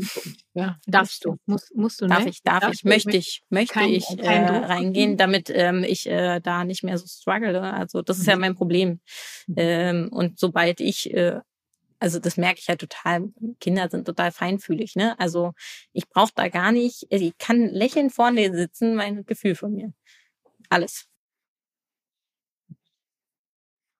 Ja, 0.52 0.78
darfst 0.86 1.24
du. 1.24 1.38
Musst, 1.46 1.74
musst 1.74 2.00
du, 2.02 2.06
Darf 2.06 2.24
ne? 2.24 2.30
ich, 2.30 2.42
darf, 2.42 2.60
darf 2.60 2.74
ich, 2.74 2.84
möchte 2.84 3.16
ich, 3.16 3.42
möchte 3.48 3.74
kein, 3.74 3.88
ich 3.88 4.06
äh, 4.18 4.46
reingehen, 4.46 5.16
damit 5.16 5.50
ähm, 5.50 5.82
ich 5.82 6.06
äh, 6.06 6.40
da 6.40 6.64
nicht 6.64 6.84
mehr 6.84 6.98
so 6.98 7.06
struggle. 7.06 7.60
Also 7.60 8.02
das 8.02 8.18
ist 8.18 8.26
ja 8.26 8.36
mhm. 8.36 8.40
mein 8.42 8.54
Problem. 8.54 9.00
Mhm. 9.46 9.54
Ähm, 9.56 10.08
und 10.12 10.38
sobald 10.38 10.80
ich 10.80 11.12
äh, 11.14 11.40
also 12.04 12.18
das 12.18 12.36
merke 12.36 12.60
ich 12.60 12.66
ja 12.66 12.76
total. 12.76 13.30
Kinder 13.60 13.88
sind 13.88 14.04
total 14.04 14.30
feinfühlig, 14.30 14.94
ne? 14.94 15.18
Also 15.18 15.54
ich 15.94 16.06
brauche 16.06 16.32
da 16.34 16.48
gar 16.50 16.70
nicht, 16.70 17.06
also 17.10 17.24
ich 17.24 17.38
kann 17.38 17.70
lächeln 17.70 18.10
vorne 18.10 18.54
sitzen, 18.54 18.94
mein 18.94 19.24
Gefühl 19.24 19.54
von 19.54 19.72
mir. 19.72 19.94
Alles. 20.68 21.06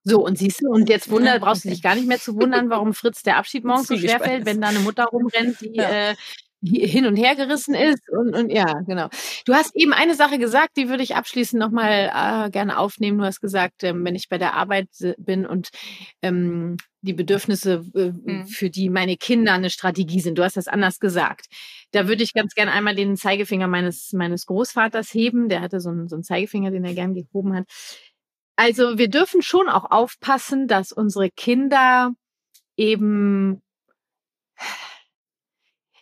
So, 0.02 0.22
und 0.22 0.36
siehst 0.36 0.60
du, 0.60 0.68
und 0.68 0.90
jetzt 0.90 1.10
wunder, 1.10 1.38
brauchst 1.38 1.64
du 1.64 1.70
dich 1.70 1.80
gar 1.80 1.94
nicht 1.94 2.06
mehr 2.06 2.18
zu 2.18 2.34
wundern, 2.34 2.68
warum 2.68 2.92
Fritz 2.92 3.22
der 3.22 3.38
Abschied 3.38 3.64
morgens 3.64 3.88
so 3.88 3.96
schwerfällt, 3.96 4.44
wenn 4.44 4.60
da 4.60 4.68
eine 4.68 4.80
Mutter 4.80 5.04
rumrennt, 5.04 5.62
die 5.62 5.76
ja. 5.76 6.10
äh, 6.10 6.16
hin 6.64 7.06
und 7.06 7.16
her 7.16 7.36
gerissen 7.36 7.74
ist 7.74 8.02
und, 8.10 8.34
und 8.34 8.50
ja, 8.50 8.80
genau. 8.86 9.08
Du 9.44 9.54
hast 9.54 9.74
eben 9.76 9.92
eine 9.92 10.14
Sache 10.14 10.38
gesagt, 10.38 10.76
die 10.76 10.88
würde 10.88 11.02
ich 11.02 11.14
abschließend 11.14 11.60
nochmal 11.60 12.10
äh, 12.14 12.50
gerne 12.50 12.78
aufnehmen. 12.78 13.18
Du 13.18 13.24
hast 13.24 13.40
gesagt, 13.40 13.82
ähm, 13.84 14.04
wenn 14.04 14.14
ich 14.14 14.28
bei 14.28 14.38
der 14.38 14.54
Arbeit 14.54 14.88
bin 15.18 15.46
und 15.46 15.68
ähm, 16.22 16.76
die 17.02 17.12
Bedürfnisse, 17.12 17.84
äh, 17.94 18.12
mhm. 18.12 18.46
für 18.46 18.70
die 18.70 18.88
meine 18.88 19.16
Kinder 19.16 19.52
eine 19.52 19.70
Strategie 19.70 20.20
sind. 20.20 20.38
Du 20.38 20.42
hast 20.42 20.56
das 20.56 20.68
anders 20.68 20.98
gesagt. 20.98 21.46
Da 21.92 22.08
würde 22.08 22.22
ich 22.22 22.32
ganz 22.32 22.54
gerne 22.54 22.72
einmal 22.72 22.94
den 22.94 23.16
Zeigefinger 23.16 23.68
meines, 23.68 24.12
meines 24.12 24.46
Großvaters 24.46 25.12
heben. 25.12 25.48
Der 25.48 25.60
hatte 25.60 25.80
so 25.80 25.90
einen, 25.90 26.08
so 26.08 26.16
einen 26.16 26.22
Zeigefinger, 26.22 26.70
den 26.70 26.84
er 26.84 26.94
gern 26.94 27.14
gehoben 27.14 27.54
hat. 27.54 27.64
Also 28.56 28.98
wir 28.98 29.08
dürfen 29.08 29.42
schon 29.42 29.68
auch 29.68 29.90
aufpassen, 29.90 30.66
dass 30.66 30.92
unsere 30.92 31.30
Kinder 31.30 32.12
eben 32.76 33.62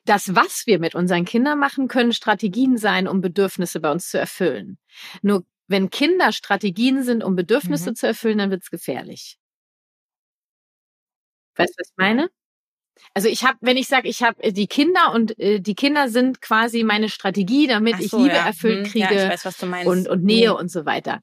das, 0.04 0.34
was 0.34 0.66
wir 0.66 0.78
mit 0.78 0.94
unseren 0.94 1.24
Kindern 1.24 1.58
machen, 1.58 1.88
können 1.88 2.12
Strategien 2.12 2.76
sein, 2.76 3.06
um 3.06 3.20
Bedürfnisse 3.20 3.80
bei 3.80 3.90
uns 3.90 4.08
zu 4.08 4.18
erfüllen. 4.18 4.78
Nur 5.22 5.44
wenn 5.68 5.90
Kinder 5.90 6.32
Strategien 6.32 7.02
sind, 7.02 7.22
um 7.22 7.36
Bedürfnisse 7.36 7.90
mhm. 7.90 7.94
zu 7.94 8.06
erfüllen, 8.06 8.38
dann 8.38 8.50
wird's 8.50 8.70
gefährlich. 8.70 9.38
Weißt 11.56 11.74
du, 11.74 11.80
was 11.80 11.88
ich 11.88 11.96
meine? 11.96 12.30
Also 13.14 13.28
ich 13.28 13.44
habe, 13.44 13.58
wenn 13.60 13.76
ich 13.76 13.88
sage, 13.88 14.08
ich 14.08 14.22
habe 14.22 14.42
äh, 14.42 14.52
die 14.52 14.66
Kinder 14.66 15.12
und 15.14 15.38
äh, 15.38 15.60
die 15.60 15.74
Kinder 15.74 16.08
sind 16.08 16.40
quasi 16.40 16.82
meine 16.82 17.08
Strategie, 17.08 17.66
damit 17.66 17.96
so, 17.96 18.02
ich 18.04 18.12
Liebe 18.12 18.36
ja. 18.36 18.46
erfüllt 18.46 18.88
kriege 18.88 19.14
ja, 19.14 19.30
weiß, 19.30 19.86
und, 19.86 20.08
und 20.08 20.24
Nähe 20.24 20.50
hm. 20.50 20.56
und 20.56 20.70
so 20.70 20.84
weiter. 20.84 21.20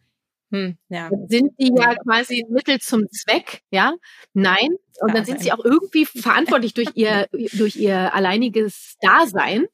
Hm, 0.51 0.77
ja. 0.89 1.09
sind 1.27 1.51
die 1.59 1.71
ja 1.77 1.95
quasi 1.95 2.45
Mittel 2.49 2.79
zum 2.79 3.07
Zweck, 3.11 3.61
ja? 3.69 3.93
Nein. 4.33 4.69
Und 5.01 5.13
dann 5.13 5.23
sind 5.23 5.41
sie 5.41 5.51
auch 5.51 5.63
irgendwie 5.63 6.05
verantwortlich 6.05 6.73
durch 6.73 6.89
ihr, 6.95 7.27
durch 7.53 7.75
ihr 7.75 8.13
alleiniges 8.13 8.95
Dasein 9.01 9.67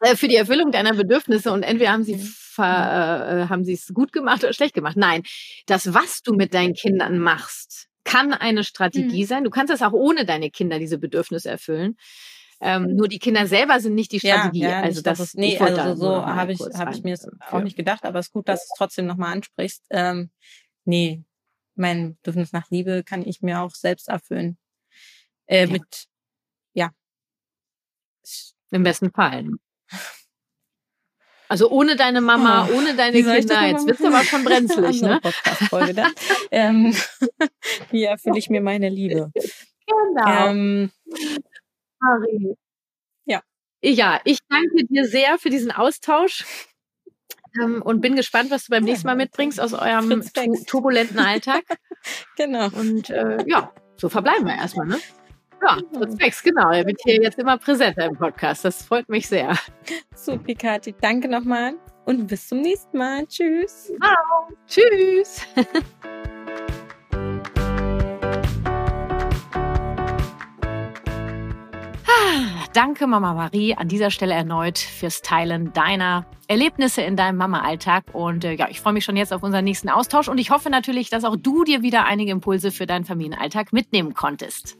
äh, 0.00 0.16
für 0.16 0.28
die 0.28 0.36
Erfüllung 0.36 0.70
deiner 0.70 0.94
Bedürfnisse 0.94 1.52
und 1.52 1.62
entweder 1.62 1.92
haben 1.92 2.04
sie 2.04 2.16
mhm. 2.16 2.32
ver, 2.34 3.44
äh, 3.44 3.48
haben 3.48 3.64
sie 3.64 3.72
es 3.72 3.92
gut 3.94 4.12
gemacht 4.12 4.44
oder 4.44 4.52
schlecht 4.52 4.74
gemacht. 4.74 4.96
Nein, 4.96 5.22
das 5.66 5.94
was 5.94 6.22
du 6.22 6.34
mit 6.34 6.52
deinen 6.52 6.74
Kindern 6.74 7.18
machst, 7.18 7.88
kann 8.04 8.32
eine 8.32 8.64
Strategie 8.64 9.22
mhm. 9.22 9.26
sein. 9.26 9.44
Du 9.44 9.50
kannst 9.50 9.72
das 9.72 9.82
auch 9.82 9.92
ohne 9.92 10.26
deine 10.26 10.50
Kinder 10.50 10.78
diese 10.78 10.98
Bedürfnisse 10.98 11.48
erfüllen. 11.48 11.96
Ähm, 12.60 12.96
nur 12.96 13.08
die 13.08 13.18
Kinder 13.18 13.46
selber 13.46 13.80
sind 13.80 13.94
nicht 13.94 14.12
die 14.12 14.20
Strategie. 14.20 14.60
Ja, 14.60 14.70
ja, 14.70 14.80
also 14.80 15.02
das 15.02 15.20
ist 15.20 15.36
nee, 15.36 15.58
also 15.58 15.94
so 15.94 16.24
habe 16.24 16.52
ich 16.52 16.60
habe 16.60 16.94
ich 16.94 17.02
mir 17.02 17.14
das 17.14 17.28
auch 17.50 17.62
nicht 17.62 17.76
gedacht, 17.76 18.04
aber 18.04 18.18
es 18.18 18.26
ist 18.26 18.32
gut, 18.32 18.48
dass 18.48 18.60
du 18.60 18.72
es 18.72 18.78
trotzdem 18.78 19.06
nochmal 19.06 19.32
ansprichst. 19.32 19.84
Ähm, 19.90 20.30
nee, 20.84 21.22
mein 21.74 22.16
Bedürfnis 22.16 22.52
nach 22.52 22.70
Liebe 22.70 23.04
kann 23.04 23.26
ich 23.26 23.42
mir 23.42 23.60
auch 23.60 23.74
selbst 23.74 24.08
erfüllen. 24.08 24.56
Äh, 25.46 25.66
ja. 25.66 25.72
Mit 25.72 26.06
ja. 26.72 26.90
Im 28.70 28.82
besten 28.82 29.12
Fall. 29.12 29.46
Also 31.48 31.70
ohne 31.70 31.94
deine 31.94 32.20
Mama, 32.20 32.68
oh, 32.68 32.78
ohne 32.78 32.96
deine 32.96 33.22
Kinder, 33.22 33.66
jetzt 33.66 33.86
wird's 33.86 34.04
aber 34.04 34.24
schon 34.24 34.44
brenzlig, 34.44 35.00
ne? 35.02 35.20
Ähm, 36.50 36.94
wie 37.90 38.04
erfülle 38.04 38.38
ich 38.38 38.50
mir 38.50 38.60
meine 38.60 38.88
Liebe? 38.88 39.32
Genau. 39.88 40.48
Ähm, 40.48 40.90
Marie. 42.06 42.54
Ja. 43.24 43.40
Ja, 43.82 44.20
ich 44.24 44.38
danke 44.48 44.86
dir 44.86 45.06
sehr 45.06 45.38
für 45.38 45.50
diesen 45.50 45.70
Austausch 45.70 46.44
ähm, 47.60 47.82
und 47.82 48.00
bin 48.00 48.16
gespannt, 48.16 48.50
was 48.50 48.66
du 48.66 48.70
beim 48.70 48.84
nächsten 48.84 49.06
Mal 49.06 49.16
mitbringst 49.16 49.60
aus 49.60 49.74
eurem 49.74 50.22
tu 50.32 50.64
turbulenten 50.66 51.18
Alltag. 51.18 51.64
genau. 52.36 52.66
Und 52.66 53.10
äh, 53.10 53.38
ja, 53.46 53.72
so 53.96 54.08
verbleiben 54.08 54.46
wir 54.46 54.54
erstmal, 54.54 54.86
ne? 54.86 54.98
Ja, 55.62 55.78
Fritz 55.94 56.16
Bex, 56.16 56.42
genau. 56.42 56.70
Er 56.70 56.86
wird 56.86 57.00
hier 57.02 57.22
jetzt 57.22 57.38
immer 57.38 57.56
präsenter 57.58 58.04
im 58.04 58.16
Podcast. 58.16 58.64
Das 58.64 58.82
freut 58.82 59.08
mich 59.08 59.26
sehr. 59.26 59.56
Super, 60.14 60.54
Kathi. 60.54 60.94
Danke 61.00 61.28
nochmal 61.28 61.74
und 62.04 62.26
bis 62.26 62.48
zum 62.48 62.60
nächsten 62.60 62.98
Mal. 62.98 63.26
Tschüss. 63.26 63.92
Ciao. 64.00 64.48
Tschüss. 64.66 65.46
Danke, 72.76 73.06
Mama 73.06 73.32
Marie, 73.32 73.74
an 73.74 73.88
dieser 73.88 74.10
Stelle 74.10 74.34
erneut 74.34 74.76
fürs 74.76 75.22
Teilen 75.22 75.72
deiner 75.72 76.26
Erlebnisse 76.46 77.00
in 77.00 77.16
deinem 77.16 77.38
Mama-Alltag. 77.38 78.04
Und 78.12 78.44
äh, 78.44 78.52
ja, 78.52 78.68
ich 78.68 78.82
freue 78.82 78.92
mich 78.92 79.02
schon 79.02 79.16
jetzt 79.16 79.32
auf 79.32 79.42
unseren 79.42 79.64
nächsten 79.64 79.88
Austausch 79.88 80.28
und 80.28 80.36
ich 80.36 80.50
hoffe 80.50 80.68
natürlich, 80.68 81.08
dass 81.08 81.24
auch 81.24 81.36
du 81.36 81.64
dir 81.64 81.80
wieder 81.80 82.04
einige 82.04 82.32
Impulse 82.32 82.70
für 82.70 82.84
deinen 82.84 83.06
Familienalltag 83.06 83.72
mitnehmen 83.72 84.12
konntest. 84.12 84.76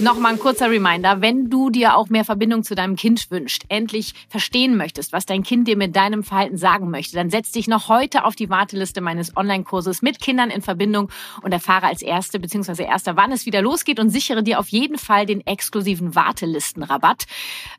Nochmal 0.00 0.32
ein 0.32 0.38
kurzer 0.40 0.70
Reminder, 0.70 1.20
wenn 1.20 1.50
du 1.50 1.70
dir 1.70 1.96
auch 1.96 2.08
mehr 2.08 2.24
Verbindung 2.24 2.64
zu 2.64 2.74
deinem 2.74 2.96
Kind 2.96 3.30
wünscht, 3.30 3.62
endlich 3.68 4.12
verstehen 4.28 4.76
möchtest, 4.76 5.12
was 5.12 5.24
dein 5.24 5.44
Kind 5.44 5.68
dir 5.68 5.76
mit 5.76 5.94
deinem 5.94 6.24
Verhalten 6.24 6.56
sagen 6.56 6.90
möchte, 6.90 7.14
dann 7.14 7.30
setz 7.30 7.52
dich 7.52 7.68
noch 7.68 7.88
heute 7.88 8.24
auf 8.24 8.34
die 8.34 8.50
Warteliste 8.50 9.00
meines 9.00 9.36
Online-Kurses 9.36 10.02
mit 10.02 10.20
Kindern 10.20 10.50
in 10.50 10.62
Verbindung 10.62 11.10
und 11.42 11.52
erfahre 11.52 11.86
als 11.86 12.02
Erste 12.02 12.40
bzw. 12.40 12.82
Erster, 12.82 13.16
wann 13.16 13.30
es 13.30 13.46
wieder 13.46 13.62
losgeht 13.62 14.00
und 14.00 14.10
sichere 14.10 14.42
dir 14.42 14.58
auf 14.58 14.66
jeden 14.68 14.98
Fall 14.98 15.26
den 15.26 15.46
exklusiven 15.46 16.16
Wartelistenrabatt. 16.16 17.24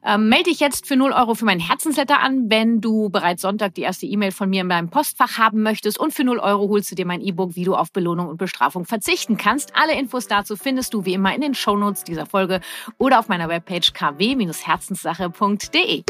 Ähm, 0.06 0.30
melde 0.30 0.52
dich 0.52 0.62
jetzt 0.62 0.88
für 0.88 0.96
0 0.96 1.12
Euro 1.12 1.36
für 1.36 1.44
meinen 1.44 1.60
Herzensletter 1.60 2.22
an, 2.22 2.50
wenn 2.50 2.80
du 2.80 3.10
bereits 3.10 3.42
Sonntag 3.42 3.74
die 3.74 3.82
erste 3.82 4.06
E-Mail 4.06 4.32
von 4.32 4.50
mir 4.50 4.62
in 4.62 4.70
deinem 4.70 4.90
Postfach 4.90 5.38
haben 5.38 5.64
möchtest 5.64 6.00
und 6.00 6.14
für 6.14 6.24
0 6.24 6.40
Euro 6.40 6.70
holst 6.70 6.90
du 6.92 6.96
dir 6.96 7.06
mein 7.06 7.20
E-Book, 7.20 7.58
wie 7.58 7.66
du 7.66 7.76
auf 7.76 7.92
Belohnung 7.92 8.30
und 8.30 8.38
Bestrafung 8.38 8.86
verzichten 8.86 9.36
kannst. 9.36 9.76
Alle 9.76 10.00
Infos 10.00 10.28
dazu 10.28 10.56
findest 10.56 10.94
du 10.94 11.04
wie 11.04 11.14
immer 11.14 11.36
in 11.36 11.42
den 11.42 11.54
Shownotes 11.54 12.05
dieser 12.08 12.26
Folge 12.26 12.62
oder 12.98 13.20
auf 13.20 13.28
meiner 13.28 13.50
Webpage 13.50 13.94
kw-herzenssache.de. 13.94 16.04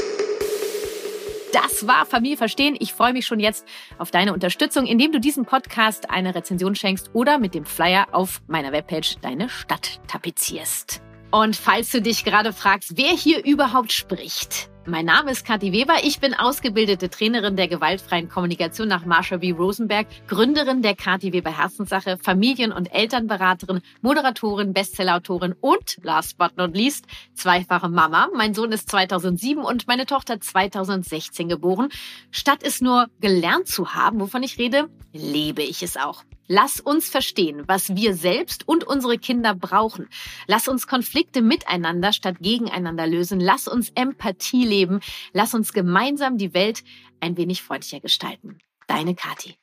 Das 1.55 1.87
war 1.87 2.05
Familie 2.05 2.35
verstehen. 2.35 2.75
Ich 2.79 2.93
freue 2.93 3.13
mich 3.13 3.25
schon 3.25 3.39
jetzt 3.39 3.65
auf 3.97 4.11
deine 4.11 4.33
Unterstützung, 4.33 4.85
indem 4.85 5.13
du 5.13 5.21
diesem 5.21 5.45
Podcast 5.45 6.09
eine 6.09 6.35
Rezension 6.35 6.75
schenkst 6.75 7.11
oder 7.13 7.39
mit 7.39 7.55
dem 7.55 7.63
Flyer 7.63 8.07
auf 8.11 8.41
meiner 8.47 8.73
Webpage 8.73 9.15
deine 9.21 9.47
Stadt 9.47 10.01
tapezierst. 10.07 11.01
Und 11.31 11.55
falls 11.55 11.91
du 11.91 12.01
dich 12.01 12.25
gerade 12.25 12.51
fragst, 12.51 12.97
wer 12.97 13.11
hier 13.11 13.45
überhaupt 13.45 13.93
spricht, 13.93 14.69
mein 14.87 15.05
Name 15.05 15.31
ist 15.31 15.45
Kathi 15.45 15.71
Weber. 15.71 15.95
Ich 16.03 16.19
bin 16.19 16.33
ausgebildete 16.33 17.09
Trainerin 17.09 17.55
der 17.55 17.67
gewaltfreien 17.67 18.29
Kommunikation 18.29 18.87
nach 18.87 19.05
Marsha 19.05 19.37
B. 19.37 19.51
Rosenberg, 19.51 20.07
Gründerin 20.27 20.81
der 20.81 20.95
Kathi 20.95 21.33
Weber 21.33 21.57
Herzenssache, 21.57 22.17
Familien- 22.17 22.71
und 22.71 22.93
Elternberaterin, 22.93 23.81
Moderatorin, 24.01 24.73
Bestsellerautorin 24.73 25.55
und 25.59 25.97
last 26.03 26.37
but 26.37 26.57
not 26.57 26.75
least 26.75 27.05
zweifache 27.33 27.89
Mama. 27.89 28.29
Mein 28.33 28.53
Sohn 28.53 28.71
ist 28.71 28.89
2007 28.89 29.63
und 29.63 29.87
meine 29.87 30.05
Tochter 30.05 30.39
2016 30.39 31.49
geboren. 31.49 31.89
Statt 32.31 32.59
es 32.61 32.81
nur 32.81 33.07
gelernt 33.19 33.67
zu 33.67 33.93
haben, 33.95 34.19
wovon 34.19 34.43
ich 34.43 34.57
rede, 34.57 34.89
lebe 35.13 35.63
ich 35.63 35.81
es 35.83 35.97
auch. 35.97 36.23
Lass 36.47 36.79
uns 36.79 37.09
verstehen, 37.09 37.63
was 37.67 37.95
wir 37.95 38.13
selbst 38.13 38.67
und 38.67 38.83
unsere 38.83 39.17
Kinder 39.17 39.55
brauchen. 39.55 40.07
Lass 40.47 40.67
uns 40.67 40.87
Konflikte 40.87 41.41
miteinander 41.41 42.13
statt 42.13 42.37
gegeneinander 42.39 43.07
lösen. 43.07 43.39
Lass 43.39 43.67
uns 43.67 43.91
Empathie 43.95 44.65
leben. 44.65 44.99
Lass 45.33 45.53
uns 45.53 45.73
gemeinsam 45.73 46.37
die 46.37 46.53
Welt 46.53 46.83
ein 47.19 47.37
wenig 47.37 47.63
freundlicher 47.63 47.99
gestalten. 47.99 48.59
Deine 48.87 49.15
Kathi. 49.15 49.55